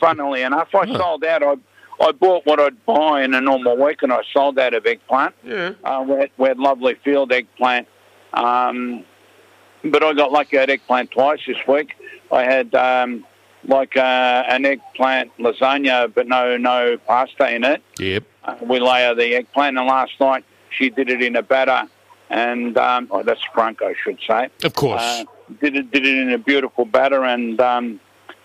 [0.00, 1.42] Funnily enough, I sold out.
[1.42, 1.56] I
[2.00, 5.34] I bought what I'd buy in a normal week, and I sold out of eggplant.
[5.42, 5.72] Yeah.
[5.82, 7.88] Uh, we, had, we had lovely field eggplant,
[8.34, 9.04] um,
[9.82, 11.94] but I got lucky at eggplant twice this week.
[12.30, 13.24] I had um,
[13.64, 17.82] like uh, an eggplant lasagna, but no no pasta in it.
[17.98, 18.24] Yep.
[18.44, 21.88] Uh, we layer the eggplant, and last night she did it in a batter,
[22.30, 24.50] and um, oh, that's Franca, I should say.
[24.64, 25.02] Of course.
[25.02, 25.24] Uh,
[25.60, 28.00] did it did it in a beautiful batter, and um,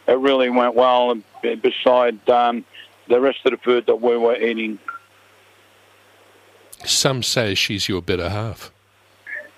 [0.08, 1.16] it really went well.
[1.42, 2.66] Beside um,
[3.08, 4.80] the rest of the food that we were eating.
[6.86, 8.72] Some say she's your better half.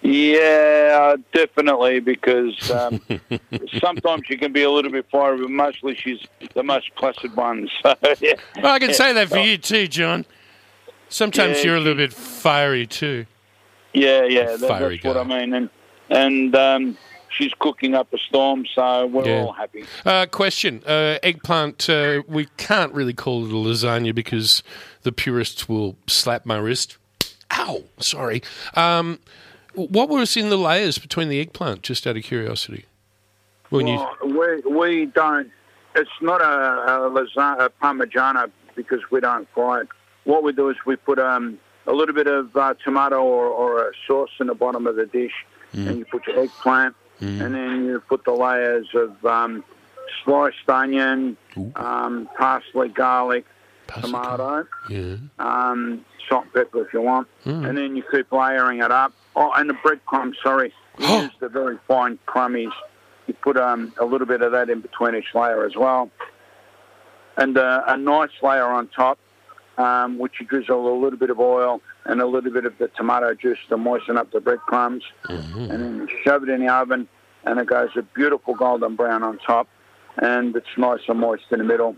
[0.02, 3.02] Yeah, definitely, because um,
[3.80, 6.20] sometimes she can be a little bit fiery, but mostly she's
[6.54, 7.70] the most placid one.
[7.82, 8.34] So, yeah.
[8.62, 10.26] Well, I can say that for you too, John.
[11.08, 13.26] Sometimes Yeah, you're a little bit fiery too.
[13.94, 15.54] Yeah, yeah, that, Fiery that's what I mean.
[15.54, 15.70] And
[16.10, 16.98] and um,
[17.38, 19.42] she's cooking up a storm, so we're Yeah.
[19.44, 19.86] all happy.
[20.06, 21.90] Uh, question: uh, Eggplant.
[21.90, 24.64] Uh, we can't really call it a lasagna because
[25.04, 26.98] the purists will slap my wrist.
[27.52, 27.84] Ow!
[28.00, 28.42] Sorry.
[28.76, 29.20] Um,
[29.76, 31.82] what was in the layers between the eggplant?
[31.84, 32.86] Just out of curiosity.
[33.70, 35.50] When you we we don't.
[35.96, 36.46] It's not a,
[37.06, 39.88] a lasagna, a parmigiana, because we don't fry it.
[40.24, 43.90] What we do is we put um, a little bit of uh, tomato or, or
[43.90, 45.34] a sauce in the bottom of the dish,
[45.74, 49.64] and you put your eggplant, and then you put the layers of um,
[50.24, 51.38] sliced onion,
[51.76, 53.46] um, parsley, garlic,
[53.88, 55.16] tomato, yeah.
[55.40, 59.14] um, salt, and pepper if you want, and then you keep layering it up.
[59.36, 62.72] Oh, and the breadcrumbs, sorry, we use the very fine crummies.
[63.28, 66.12] You put um, a little bit of that in between each layer as well,
[67.38, 69.18] and uh, a nice layer on top,
[69.78, 72.88] um, which you drizzle a little bit of oil and a little bit of the
[72.90, 75.04] tomato juice to moisten up the breadcrumbs,
[75.72, 77.08] and then shove it in the oven,
[77.46, 79.68] and it goes a beautiful golden brown on top,
[80.18, 81.96] and it's nice and moist in the middle.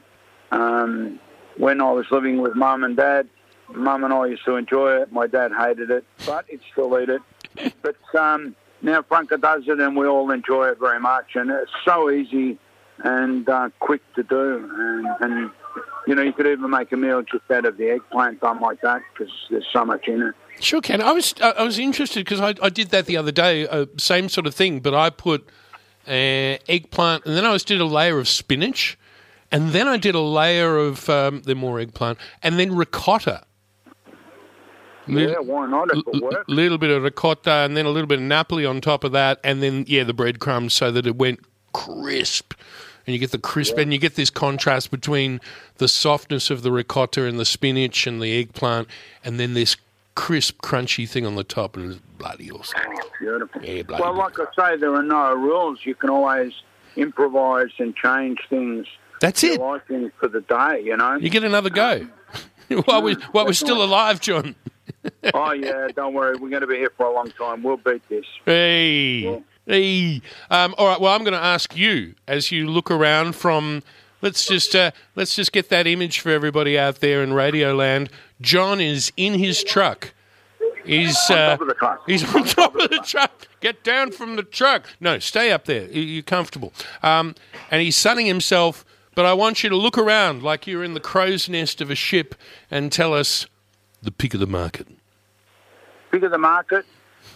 [0.52, 1.20] Um,
[1.58, 3.28] when I was living with mum and dad,
[3.74, 5.12] mum and I used to enjoy it.
[5.12, 7.22] My dad hated it, but he'd still eat it.
[7.82, 11.36] But um, now Franca does it, and we all enjoy it very much.
[11.36, 12.60] And it's so easy
[13.00, 14.70] and uh, quick to do.
[14.78, 15.52] And, and
[16.08, 18.82] you know, you could even make a meal just out of the eggplant done like
[18.82, 20.36] that because there's so much in it.
[20.60, 21.02] Sure can.
[21.02, 23.88] I was I I was interested because I, I did that the other day, uh,
[23.98, 25.50] same sort of thing, but I put
[26.08, 28.98] uh, eggplant and then I was did a layer of spinach,
[29.52, 33.44] and then I did a layer of um, then more eggplant, and then ricotta.
[35.08, 35.90] Yeah, why not?
[35.92, 36.46] If it works.
[36.48, 39.40] little bit of ricotta, and then a little bit of Napoli on top of that,
[39.44, 41.42] and then yeah, the breadcrumbs so that it went
[41.74, 42.54] crisp.
[43.06, 45.40] And you get the crisp, and you get this contrast between
[45.78, 48.88] the softness of the ricotta and the spinach and the eggplant,
[49.24, 49.78] and then this
[50.16, 52.80] crisp, crunchy thing on the top, and it's bloody awesome.
[53.20, 53.64] Beautiful.
[53.64, 55.80] Yeah, bloody well, like I say, there are no rules.
[55.84, 56.54] You can always
[56.96, 58.88] improvise and change things.
[59.22, 59.60] That's it.
[59.60, 61.16] like things for the day, you know.
[61.16, 62.08] You get another go.
[62.72, 64.56] Um, while we while we're still alive, John.
[65.34, 67.64] oh yeah, don't worry, we're going to be here for a long time.
[67.64, 68.26] We'll beat this.
[68.46, 70.22] Hey, hey.
[70.50, 71.00] Um, all right.
[71.00, 73.84] Well, I'm going to ask you as you look around from.
[74.22, 78.10] Let's just uh, let's just get that image for everybody out there in Radio Land.
[78.42, 80.14] John is in his truck.
[80.84, 82.04] He's uh, top of the truck.
[82.08, 83.48] He's on top of the truck.
[83.60, 84.86] Get down from the truck.
[85.00, 85.84] No, stay up there.
[85.90, 86.74] You- You're comfortable.
[87.04, 87.36] Um,
[87.72, 88.86] and he's sunning himself.
[89.16, 91.96] But I want you to look around like you're in the crow's nest of a
[91.96, 92.36] ship
[92.70, 93.46] and tell us
[94.02, 94.88] the pick of the market.
[96.12, 96.86] Pick of the market.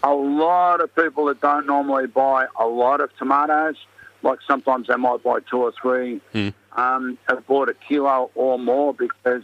[0.03, 3.75] A lot of people that don't normally buy a lot of tomatoes,
[4.23, 6.21] like sometimes they might buy two or three,
[6.75, 9.43] um, have bought a kilo or more because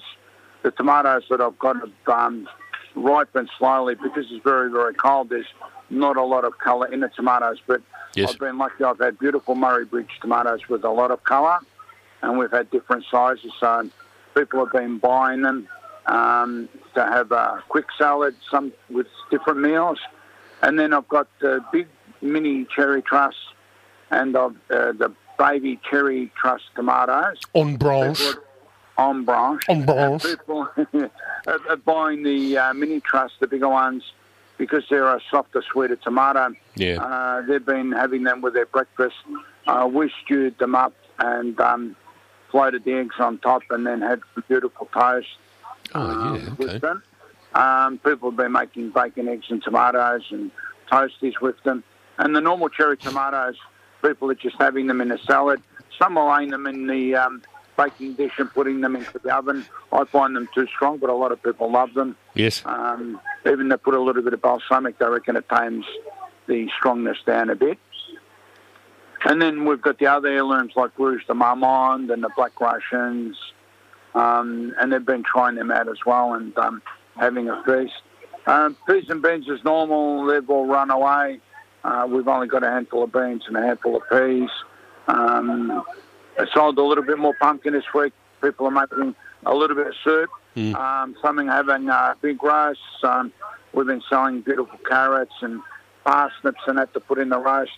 [0.63, 2.47] the tomatoes that I've got have um,
[2.95, 5.29] ripened slowly because it's very, very cold.
[5.29, 5.45] There's
[5.89, 7.81] not a lot of colour in the tomatoes, but
[8.15, 8.31] Yes.
[8.31, 8.83] I've been lucky.
[8.85, 11.59] I've had beautiful Murray Bridge tomatoes with a lot of colour,
[12.21, 13.51] and we've had different sizes.
[13.59, 13.89] So
[14.35, 15.67] people have been buying them
[16.05, 19.99] um, to have a quick salad, some with different meals,
[20.65, 21.87] and then I've got the big
[22.21, 23.35] mini cherry truss
[24.11, 28.21] and I've, uh, the baby cherry truss tomatoes On branche.
[28.97, 29.63] on branch.
[29.69, 30.23] En branche.
[30.23, 30.67] People
[31.47, 34.03] are buying the uh, mini truss, the bigger ones,
[34.57, 36.53] because they're a softer, sweeter tomato.
[36.75, 37.03] Yeah.
[37.03, 39.15] Uh, they've been having them with their breakfast.
[39.67, 41.95] Uh, we stewed them up and um,
[42.51, 45.27] floated the eggs on top and then had some beautiful toast
[45.93, 46.53] Oh, yeah.
[46.57, 46.99] with Okay.
[47.55, 50.51] Um, people have been making bacon, eggs, and tomatoes and
[50.91, 51.83] toasties with them.
[52.17, 53.55] And the normal cherry tomatoes,
[54.01, 55.61] people are just having them in a salad.
[55.97, 57.41] Some are laying them in the um,
[57.77, 59.65] baking dish and putting them into the oven.
[59.93, 62.17] I find them too strong, but a lot of people love them.
[62.33, 62.61] Yes.
[62.65, 65.85] Um, even they put a little bit of balsamic, they reckon it tames
[66.47, 67.79] the strongness down a bit.
[69.23, 73.37] And then we've got the other heirlooms like Rouge de Marmande and the Black Russians,
[74.13, 76.81] um, and they've been trying them out as well and um,
[77.15, 77.93] having a feast.
[78.47, 81.39] Um, peas and beans is normal, they've all run away.
[81.83, 84.49] Uh, we've only got a handful of beans and a handful of peas.
[85.07, 85.83] Um,
[86.39, 88.13] I sold a little bit more pumpkin this week.
[88.41, 90.29] People are making a little bit of soup.
[90.73, 92.81] Um, something having uh, big roasts.
[93.03, 93.31] Um,
[93.73, 95.61] we've been selling beautiful carrots and
[96.03, 97.71] parsnips and that to put in the roast.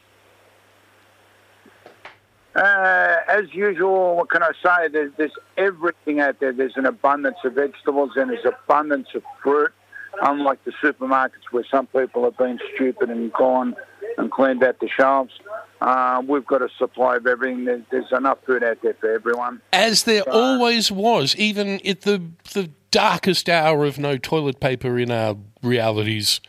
[2.58, 4.88] Uh, as usual, what can I say?
[4.88, 6.52] There's, there's everything out there.
[6.52, 9.72] There's an abundance of vegetables and there's abundance of fruit.
[10.20, 13.76] Unlike the supermarkets where some people have been stupid and gone
[14.18, 15.32] and cleaned out the shelves,
[15.80, 17.66] uh, we've got a supply of everything.
[17.66, 19.62] There's, there's enough food out there for everyone.
[19.72, 25.12] As there always was, even at the the darkest hour of no toilet paper in
[25.12, 26.42] our realities,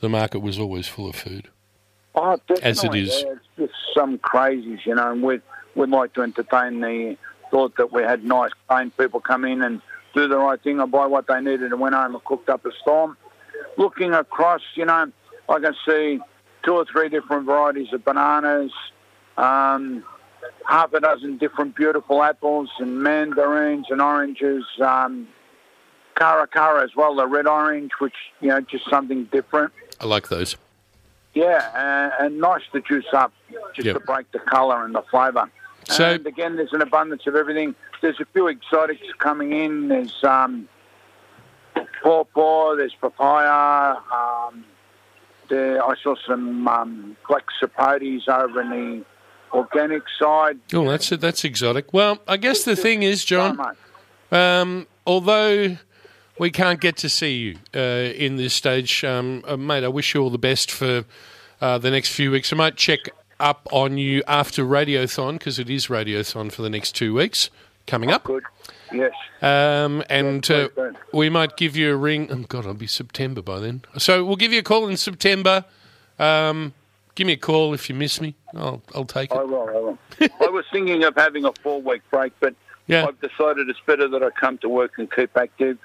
[0.00, 1.48] the market was always full of food.
[2.16, 3.24] Oh, As it is.
[3.56, 5.42] Yeah, some crazies, you know, and we'd,
[5.74, 7.16] we'd like to entertain the
[7.50, 9.80] thought that we had nice, kind people come in and
[10.14, 12.64] do the right thing and buy what they needed and went home and cooked up
[12.66, 13.16] a storm.
[13.76, 15.10] Looking across, you know,
[15.48, 16.20] I can see
[16.64, 18.72] two or three different varieties of bananas,
[19.36, 20.04] um,
[20.66, 25.28] half a dozen different beautiful apples and mandarins and oranges, um,
[26.16, 29.72] cara cara as well, the red orange, which, you know, just something different.
[30.00, 30.56] I like those.
[31.36, 33.30] Yeah, uh, and nice to juice up
[33.74, 33.94] just Yep.
[33.94, 35.50] to break the colour and the flavour.
[35.84, 37.74] So- and again, there's an abundance of everything.
[38.00, 39.88] There's a few exotics coming in.
[39.88, 40.66] There's um,
[42.02, 43.96] pawpaw, there's papaya.
[44.10, 44.64] Um,
[45.48, 49.04] there, I saw some um, black sapotes over in the
[49.52, 50.58] organic side.
[50.72, 51.92] Oh, that's it, that's exotic.
[51.92, 53.60] Well, I guess the thing is, John,
[54.32, 55.76] um, although
[56.38, 57.78] we can't get to see you uh,
[58.14, 61.04] in this stage, um, uh, mate, I wish you all the best for
[61.60, 62.52] uh, the next few weeks.
[62.52, 63.08] I might check
[63.40, 67.50] up on you after Radiothon because it is Radiothon for the next two weeks
[67.86, 68.24] coming up.
[68.24, 68.44] Good.
[68.92, 69.12] Yes.
[69.42, 70.68] Um, and uh,
[71.12, 72.28] we might give you a ring.
[72.30, 73.82] Oh, God, it'll be September by then.
[73.98, 75.64] So we'll give you a call in September.
[76.18, 76.72] Um,
[77.14, 78.34] give me a call if you miss me.
[78.54, 79.48] I'll, I'll take I it.
[79.48, 79.68] will.
[79.68, 79.98] I will.
[80.40, 82.54] I was thinking of having a four-week break, but
[82.86, 83.06] Yeah.
[83.06, 85.78] I've decided it's better that I come to work and keep active,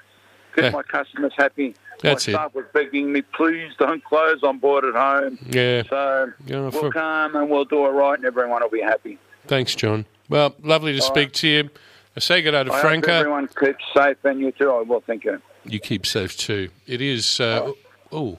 [0.54, 0.70] keep Yeah.
[0.70, 1.74] my customers happy.
[2.00, 2.34] That's my it.
[2.36, 4.38] staff was begging me, please don't close.
[4.42, 5.38] I'm bored at home.
[5.48, 5.82] Yeah.
[5.88, 9.18] So Yeah, for- we'll come and we'll do it right, and everyone will be happy.
[9.46, 10.06] Thanks, John.
[10.28, 11.70] Well, lovely to speak to you.
[12.16, 13.12] I say good day to I hope Franca.
[13.12, 14.70] everyone keeps safe, and you too.
[14.70, 15.00] I will.
[15.06, 15.40] Thank you.
[15.64, 16.68] You keep safe too.
[16.86, 17.40] It is.
[17.40, 17.72] Uh,
[18.10, 18.38] oh,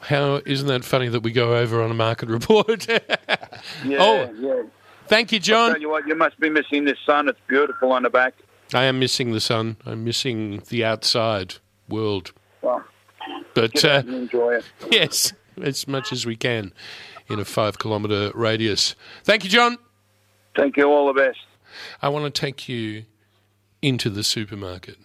[0.00, 2.86] how isn't that funny that we go over on a market report?
[2.88, 2.98] Yeah,
[3.98, 4.30] Oh.
[4.38, 4.62] yeah.
[5.06, 5.80] Thank you, Tell John.
[5.82, 7.28] you what, you must be missing this sun.
[7.28, 8.32] It's beautiful on the back.
[8.72, 9.76] I am missing the sun.
[9.84, 11.56] I'm missing the outside
[11.88, 12.32] world.
[12.62, 12.82] Well,
[13.54, 14.64] But uh, enjoy it.
[14.90, 16.72] yes, as much as we can
[17.28, 18.94] in a five kilometre radius.
[19.22, 19.76] Thank you, John.
[20.56, 20.84] Thank you.
[20.88, 21.38] All the best.
[22.02, 23.04] I want to take you
[23.82, 24.96] into the supermarket.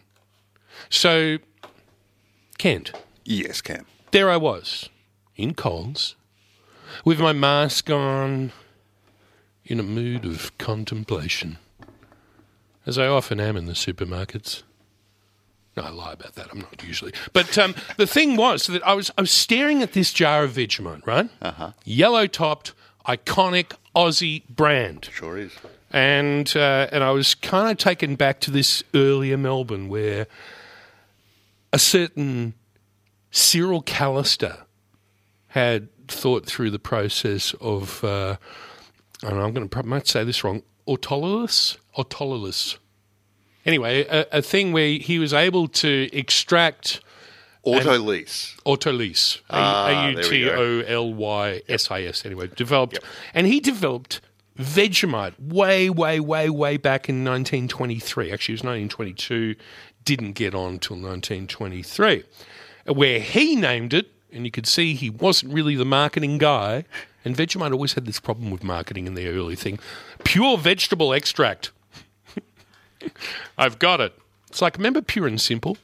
[0.89, 1.37] So,
[2.57, 2.91] Kent,
[3.25, 3.85] Yes, Cam.
[4.11, 4.89] there I was
[5.35, 6.15] in Coles
[7.05, 8.51] with my mask on
[9.65, 11.57] in a mood of contemplation,
[12.89, 14.63] as I often am in the supermarkets.
[15.77, 16.47] No, I lie about that.
[16.51, 17.13] I'm not usually.
[17.31, 20.53] But um, the thing was that I was I was staring at this jar of
[20.53, 21.29] Vegemite, right?
[21.41, 21.71] Uh-huh.
[21.85, 22.73] Yellow topped,
[23.07, 25.51] iconic Aussie brand Sure is.
[25.91, 30.25] and uh, and I was kind of taken back to this earlier Melbourne where
[31.71, 32.55] a certain
[33.29, 34.63] Cyril Callister
[35.49, 38.37] had thought through the process of, uh,
[39.21, 42.77] and I'm going to might say this wrong, autolylus, autolylus.
[43.65, 47.01] Anyway, a, a thing where he was able to extract
[47.63, 48.55] Auto lease.
[48.65, 50.49] Autolys, Ah, A U T.
[50.49, 52.25] O L Y S I S.
[52.25, 52.99] Anyway, developed,
[53.33, 54.21] and he developed
[54.57, 58.31] Vegemite way, way, way, way back in 1923.
[58.31, 59.55] Actually, it was 1922.
[60.05, 62.23] Didn't get on till 1923,
[62.87, 66.85] where he named it, and you could see he wasn't really the marketing guy.
[67.25, 69.79] And Vegemite always had this problem with marketing in the early thing:
[70.23, 71.71] pure vegetable extract.
[73.57, 74.13] I've got it.
[74.49, 75.77] It's like remember Pure and Simple.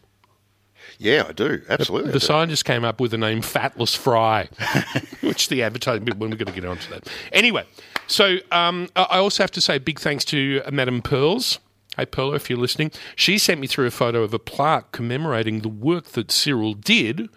[0.97, 1.61] Yeah, I do.
[1.69, 2.11] Absolutely.
[2.11, 2.25] The do.
[2.25, 4.47] scientists came up with the name Fatless Fry,
[5.21, 7.07] which the advertising when we're going to get onto that.
[7.31, 7.65] Anyway,
[8.07, 11.59] so um, I also have to say big thanks to uh, Madame Pearls.
[11.97, 15.61] Hey, Pearl, if you're listening, she sent me through a photo of a plaque commemorating
[15.61, 17.29] the work that Cyril did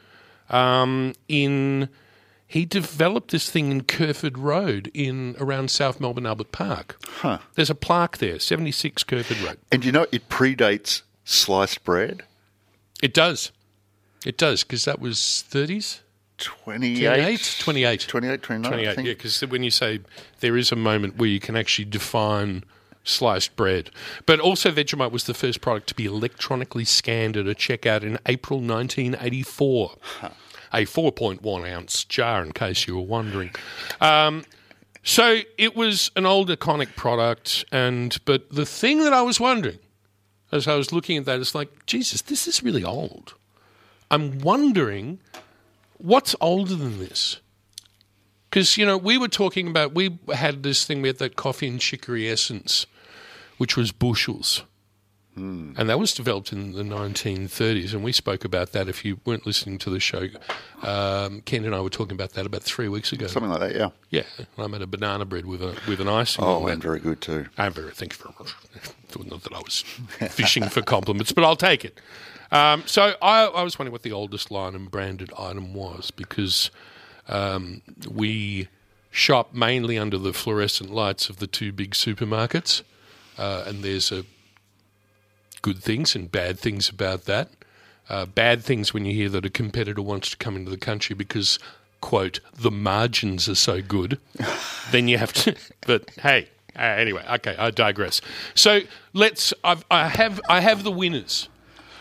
[0.51, 1.89] um, in.
[2.51, 6.97] He developed this thing in Kerford Road in around South Melbourne Albert Park.
[7.05, 7.39] Huh.
[7.55, 9.59] There's a plaque there, 76 Kerford Road.
[9.71, 12.23] And you know, it predates sliced bread.
[13.03, 13.53] It does.
[14.25, 16.01] It does, because that was 30s?
[16.39, 17.01] 28.
[17.01, 17.57] 28?
[17.61, 18.01] 28.
[18.09, 19.07] 28, 29, I 28, think.
[19.07, 20.01] yeah, because when you say
[20.41, 22.65] there is a moment where you can actually define
[23.05, 23.91] sliced bread.
[24.27, 28.19] But also, Vegemite was the first product to be electronically scanned at a checkout in
[28.27, 29.97] April 1984.
[30.73, 33.51] A 4.1 ounce jar, in case you were wondering.
[34.01, 34.45] Um,
[35.03, 39.79] so it was an old iconic product, and but the thing that I was wondering
[40.53, 43.35] as I was looking at that is like, Jesus, this is really old.
[44.11, 45.21] I'm wondering
[45.99, 47.41] what's older than this.
[48.49, 51.69] Because you know we were talking about we had this thing we had that coffee
[51.69, 52.87] and chicory essence,
[53.59, 54.63] which was Bushells.
[55.39, 58.89] And that was developed in the 1930s, and we spoke about that.
[58.89, 60.29] If you weren't listening to the show,
[60.83, 63.27] um, Ken and I were talking about that about three weeks ago.
[63.27, 63.91] Something like that, yeah.
[64.11, 66.45] Yeah, and I made a banana bread with a with an icing.
[66.45, 66.87] Oh, and that.
[66.87, 67.47] very good too.
[67.57, 69.31] I'm very thank you very much.
[69.31, 69.81] Not that I was
[70.31, 71.99] fishing for compliments, but I'll take it.
[72.51, 76.71] Um, so I, I was wondering what the oldest line and branded item was because
[77.29, 78.69] um, we
[79.11, 82.83] shop mainly under the fluorescent lights of the two big supermarkets,
[83.37, 84.25] uh, and there's a
[85.63, 87.51] good things and bad things about that.
[88.09, 91.15] Uh, bad things when you hear that a competitor wants to come into the country
[91.15, 91.59] because,
[92.01, 94.19] quote, the margins are so good.
[94.91, 95.55] then you have to.
[95.87, 98.21] But hey, uh, anyway, okay, I digress.
[98.55, 98.81] So
[99.13, 99.53] let's.
[99.63, 100.41] I've, I have.
[100.49, 101.49] I have the winners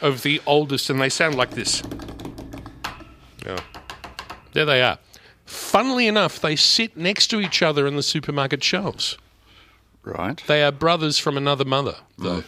[0.02, 1.84] of the oldest, and they sound like this.
[3.46, 3.58] Oh,
[4.54, 5.00] there they are.
[5.46, 9.18] Funnily enough, they sit next to each other in the supermarket shelves.
[10.04, 10.42] Right.
[10.48, 12.44] They are brothers from another mother, though.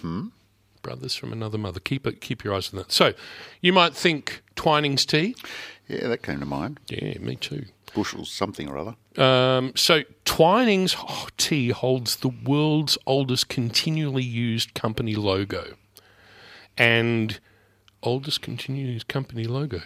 [0.82, 1.80] Brothers from another mother.
[1.80, 2.21] Keep it.
[2.21, 2.91] Keep your eyes on that.
[2.91, 3.13] So,
[3.61, 5.36] you might think Twinings tea.
[5.88, 6.80] Yeah, that came to mind.
[6.88, 7.65] Yeah, me too.
[7.93, 8.95] Bushells, something or other.
[9.21, 10.95] Um, so Twinings
[11.38, 15.75] tea holds the world's oldest continually used company logo,
[16.77, 17.39] and
[18.03, 19.82] oldest continually used company logo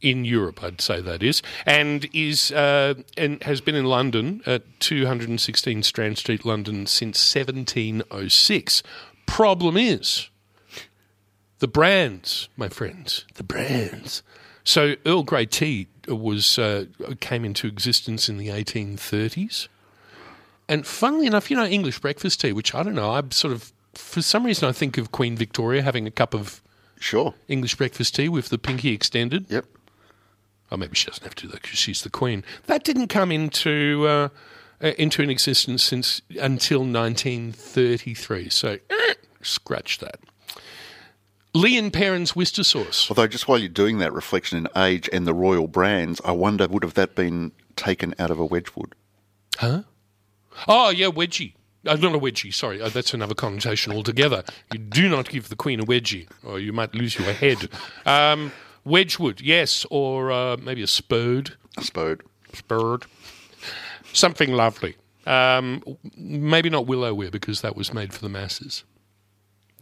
[0.00, 4.62] in Europe, I'd say that is, and is uh, and has been in London at
[4.80, 8.82] 216 Strand Street, London, since 1706.
[9.30, 10.28] Problem is,
[11.60, 14.22] the brands, my friends, the brands.
[14.64, 16.86] So Earl Grey tea was uh,
[17.20, 19.68] came into existence in the 1830s,
[20.68, 23.72] and funnily enough, you know English breakfast tea, which I don't know, I'm sort of
[23.94, 26.60] for some reason I think of Queen Victoria having a cup of
[26.98, 27.34] Sure.
[27.48, 29.46] English breakfast tea with the pinky extended.
[29.48, 29.64] Yep.
[30.70, 32.44] Oh, maybe she doesn't have to do that because she's the queen.
[32.66, 34.28] That didn't come into uh,
[34.82, 38.48] uh, into an existence since until 1933.
[38.50, 40.20] So eh, scratch that.
[41.52, 43.10] Lea and Perrin's Worcester sauce.
[43.10, 46.68] Although, just while you're doing that reflection in age and the royal brands, I wonder
[46.68, 48.94] would have that been taken out of a Wedgwood?
[49.58, 49.82] Huh?
[50.68, 51.54] Oh, yeah, wedgie.
[51.86, 52.80] Uh, not a wedgie, sorry.
[52.80, 54.44] Uh, that's another connotation altogether.
[54.72, 57.68] You do not give the queen a wedgie, or you might lose your head.
[58.04, 58.52] Um,
[58.84, 61.56] Wedgwood, yes, or uh, maybe a spurred.
[61.76, 62.18] I suppose.
[62.52, 63.06] Spurred.
[64.12, 64.96] Something lovely.
[65.26, 65.82] Um,
[66.16, 68.84] maybe not willow willowware because that was made for the masses.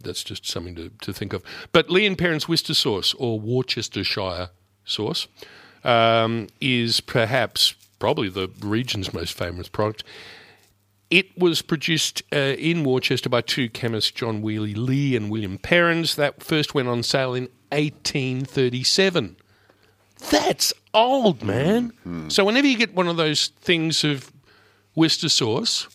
[0.01, 1.43] That's just something to, to think of.
[1.71, 4.49] But Lea and Perrin's Worcester sauce, or Worcestershire
[4.85, 5.27] sauce,
[5.83, 10.03] um, is perhaps probably the region's most famous product.
[11.09, 16.15] It was produced uh, in Worcester by two chemists, John Wheeley Lea and William Perrins.
[16.15, 19.35] That first went on sale in 1837.
[20.31, 21.93] That's old, man.
[22.29, 24.31] So whenever you get one of those things of
[24.95, 25.87] Worcester sauce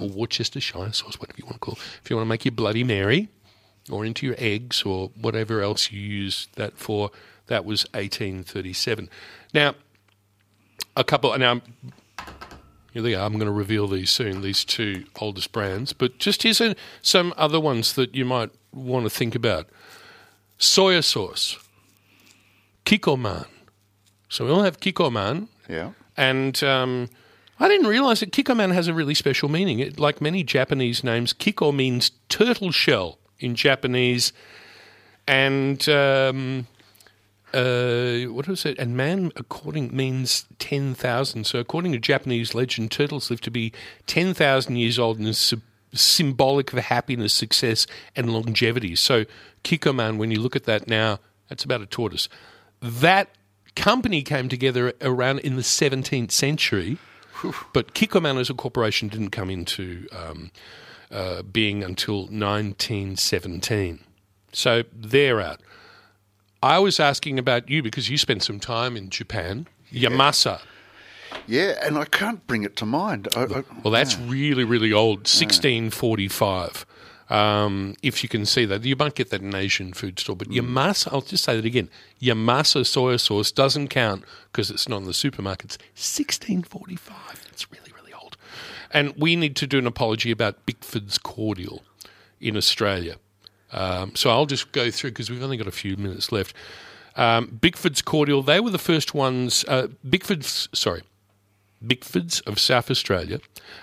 [0.00, 2.52] or Worcestershire sauce, whatever you want to call it, if you want to make your
[2.52, 3.28] Bloody Mary
[3.90, 7.10] or into your eggs or whatever else you use that for,
[7.46, 9.08] that was 1837.
[9.52, 9.74] Now,
[10.96, 11.60] a couple, now
[12.92, 13.24] here they are.
[13.24, 15.92] I'm going to reveal these soon, these two oldest brands.
[15.92, 19.68] But just here's a, some other ones that you might want to think about
[20.58, 21.58] soya sauce,
[22.84, 23.46] Kikkoman.
[24.28, 25.92] So we all have Kikkoman, Yeah.
[26.16, 27.08] and um,
[27.60, 29.78] I didn't realize that Kikkoman has a really special meaning.
[29.78, 34.32] It, like many Japanese names, Kikko means turtle shell in Japanese,
[35.26, 36.66] and um,
[37.52, 38.78] uh, what was it?
[38.78, 41.44] And man, according means ten thousand.
[41.44, 43.72] So according to Japanese legend, turtles live to be
[44.06, 45.56] ten thousand years old and is sy-
[45.92, 47.86] symbolic of happiness, success,
[48.16, 48.96] and longevity.
[48.96, 49.24] So
[49.64, 52.28] Kikkoman, when you look at that now, that's about a tortoise.
[52.80, 53.28] That
[53.76, 56.98] company came together around in the 17th century,
[57.72, 60.50] but Kikkoman as a corporation didn't come into um,
[61.12, 64.00] uh, being until 1917.
[64.52, 65.60] So they're out.
[66.62, 69.66] I was asking about you because you spent some time in Japan.
[69.92, 70.60] Yamasa.
[71.46, 73.28] Yeah, and I can't bring it to mind.
[73.34, 75.20] I, I, Well, that's really, really old.
[75.20, 76.86] 1645.
[77.30, 80.36] Um, if you can see that, you might get that in Asian food store.
[80.36, 81.88] But Yamasa, I'll just say that again.
[82.20, 85.78] Yamasa soy sauce doesn't count because it's not in the supermarkets.
[85.96, 87.44] 1645.
[87.44, 88.36] That's really, really old.
[88.92, 91.82] And we need to do an apology about Bickford's cordial
[92.40, 93.16] in Australia.
[93.72, 96.54] Um, so I'll just go through because we've only got a few minutes left.
[97.16, 98.42] Um, Bickford's cordial.
[98.42, 99.64] They were the first ones.
[99.66, 101.02] Uh, Bickford's sorry,
[101.84, 103.40] Bickfords of South Australia.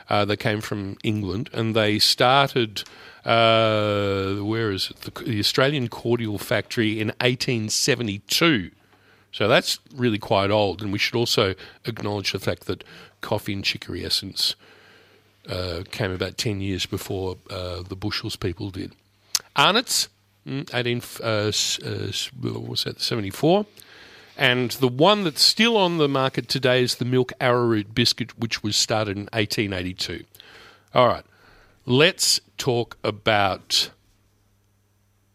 [0.09, 2.83] Uh, they came from England and they started,
[3.25, 5.01] uh, where is it?
[5.01, 8.71] The, the, Australian Cordial Factory in 1872.
[9.31, 10.81] So that's really quite old.
[10.81, 11.55] And we should also
[11.85, 12.83] acknowledge the fact that
[13.21, 14.55] coffee and chicory essence
[15.47, 18.93] uh, came about 10 years before uh, the Bushells people did.
[19.55, 20.09] Arnott's,
[20.47, 23.65] 18, mm, uh, uh, was that, 74.
[24.37, 28.63] And the one that's still on the market today is the milk arrowroot biscuit, which
[28.63, 30.23] was started in 1882.
[30.93, 31.25] All right,
[31.85, 33.91] let's talk about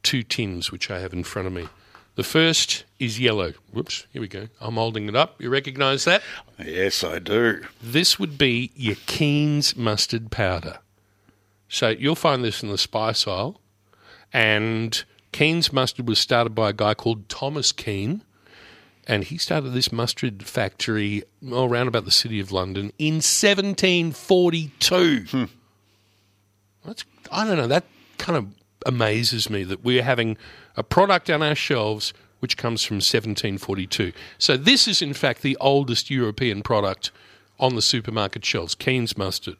[0.02, 1.68] two tins which I have in front of me.
[2.14, 3.52] The first is yellow.
[3.72, 4.48] Whoops, here we go.
[4.60, 5.40] I'm holding it up.
[5.40, 6.22] You recognise that?
[6.58, 7.62] Yes, I do.
[7.82, 10.78] This would be your Keen's mustard powder.
[11.68, 13.60] So you'll find this in the spice aisle.
[14.32, 18.22] And Keen's mustard was started by a guy called Thomas Keen
[19.06, 25.26] and he started this mustard factory all around about the city of London in 1742.
[25.30, 25.44] Hmm.
[26.84, 27.66] That's I don't know.
[27.66, 27.84] That
[28.18, 28.48] kind of
[28.86, 30.36] amazes me that we're having
[30.76, 32.12] a product on our shelves
[32.44, 34.12] which comes from 1742.
[34.36, 37.10] So this is in fact the oldest European product
[37.58, 38.74] on the supermarket shelves.
[38.74, 39.56] Keen's mustard.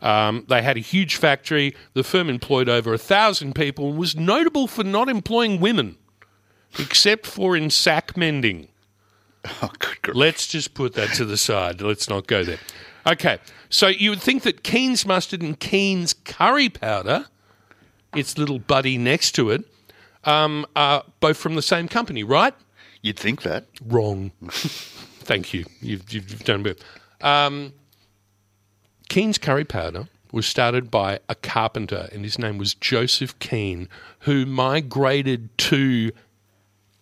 [0.00, 1.76] Um, they had a huge factory.
[1.92, 5.98] The firm employed over a thousand people and was notable for not employing women
[6.78, 8.68] except for in sack mending.
[9.62, 11.82] Oh, good Let's just put that to the side.
[11.82, 12.58] Let's not go there.
[13.06, 13.36] Okay,
[13.68, 17.26] so you would think that Keen's mustard and Keen's curry powder,
[18.14, 19.64] its little buddy next to it,
[20.26, 22.54] um, are both from the same company, right?
[23.00, 23.66] You'd think that.
[23.84, 24.32] Wrong.
[24.50, 25.64] Thank you.
[25.80, 26.78] You've, you've done better.
[27.20, 27.72] Um,
[29.08, 33.88] Keen's curry powder was started by a carpenter, and his name was Joseph Keen,
[34.20, 36.10] who migrated to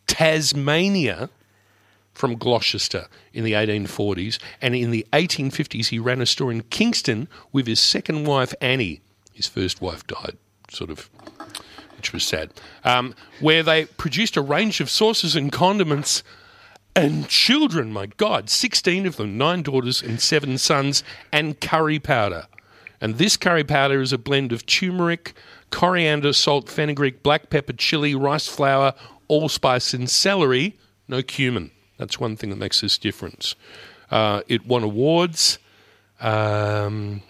[0.07, 1.31] Tasmania
[2.12, 7.29] from Gloucester in the 1840s, and in the 1850s he ran a store in Kingston
[7.51, 9.01] with his second wife Annie.
[9.33, 10.37] His first wife died,
[10.70, 11.11] sort of,
[12.05, 12.50] which was sad.
[12.84, 16.22] Um, where they produced a range of sauces and condiments.
[16.94, 21.02] And children, my God, 16 of them, nine daughters and seven sons,
[21.32, 22.46] and curry powder.
[23.00, 25.32] And this curry powder is a blend of turmeric,
[25.70, 28.92] coriander, salt, fenugreek, black pepper, chili, rice flour,
[29.28, 30.78] allspice and celery,
[31.09, 31.70] no cumin.
[31.96, 33.57] That's one thing that makes this difference.
[34.11, 35.59] Uh, it won awards.
[36.20, 37.22] Um,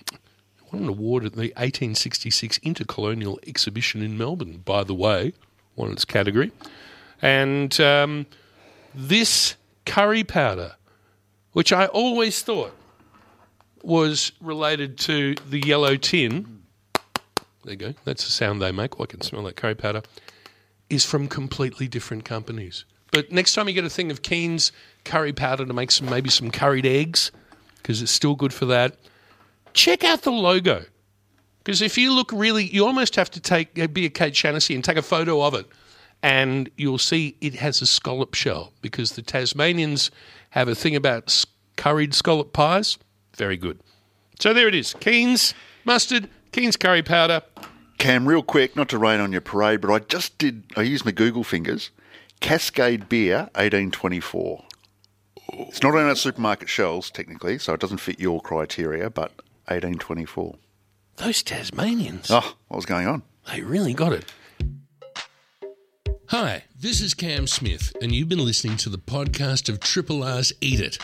[0.75, 5.33] won an award at the 1866 Intercolonial Exhibition in Melbourne, by the way,
[5.77, 6.51] won its category.
[7.23, 8.27] And um,
[8.95, 9.55] this
[9.87, 10.75] curry powder,
[11.53, 12.75] which I always thought
[13.83, 16.63] was related to the yellow tin.
[17.65, 17.95] There you go.
[18.05, 18.99] That's the sound they make.
[18.99, 20.03] Oh, I can smell that curry powder
[20.91, 22.85] is from completely different companies.
[23.13, 24.73] But next time you get a thing of Keen's
[25.05, 27.31] curry powder to make some maybe some curried eggs,
[27.77, 28.97] because it's still good for that.
[29.75, 30.85] Check out the logo.
[31.63, 34.75] Because if you look really, you almost have to take uh, be a Kate Shaughnessy
[34.75, 35.67] and take a photo of it,
[36.23, 40.11] and you'll see it has a scallop shell because the Tasmanians
[40.51, 41.45] have a thing about
[41.77, 42.99] curried scallop pies.
[43.37, 43.81] Very good.
[44.39, 45.55] So there it is: Keen's
[45.85, 47.43] mustard, Keen's curry powder,
[48.05, 51.07] Cam, real quick, not to rain on your parade, but I just did, I used
[51.07, 51.91] my Google fingers.
[52.41, 54.63] Cascade Beer, 1824.
[55.55, 59.33] It's not on our supermarket shelves, technically, so it doesn't fit your criteria, but
[59.67, 60.57] 1824.
[61.17, 62.31] Those Tasmanians.
[62.31, 63.23] Oh, what was going on?
[63.53, 64.33] They really got it.
[66.29, 70.53] Hi, this is Cam Smith, and you've been listening to the podcast of Triple R's
[70.61, 70.99] Eat It,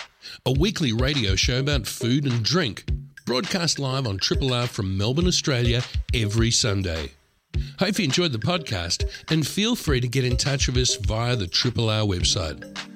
[0.44, 2.84] a weekly radio show about food and drink
[3.30, 5.82] broadcast live on Triple R from Melbourne, Australia,
[6.12, 7.12] every Sunday.
[7.78, 11.36] Hope you enjoyed the podcast and feel free to get in touch with us via
[11.36, 12.89] the Triple R website.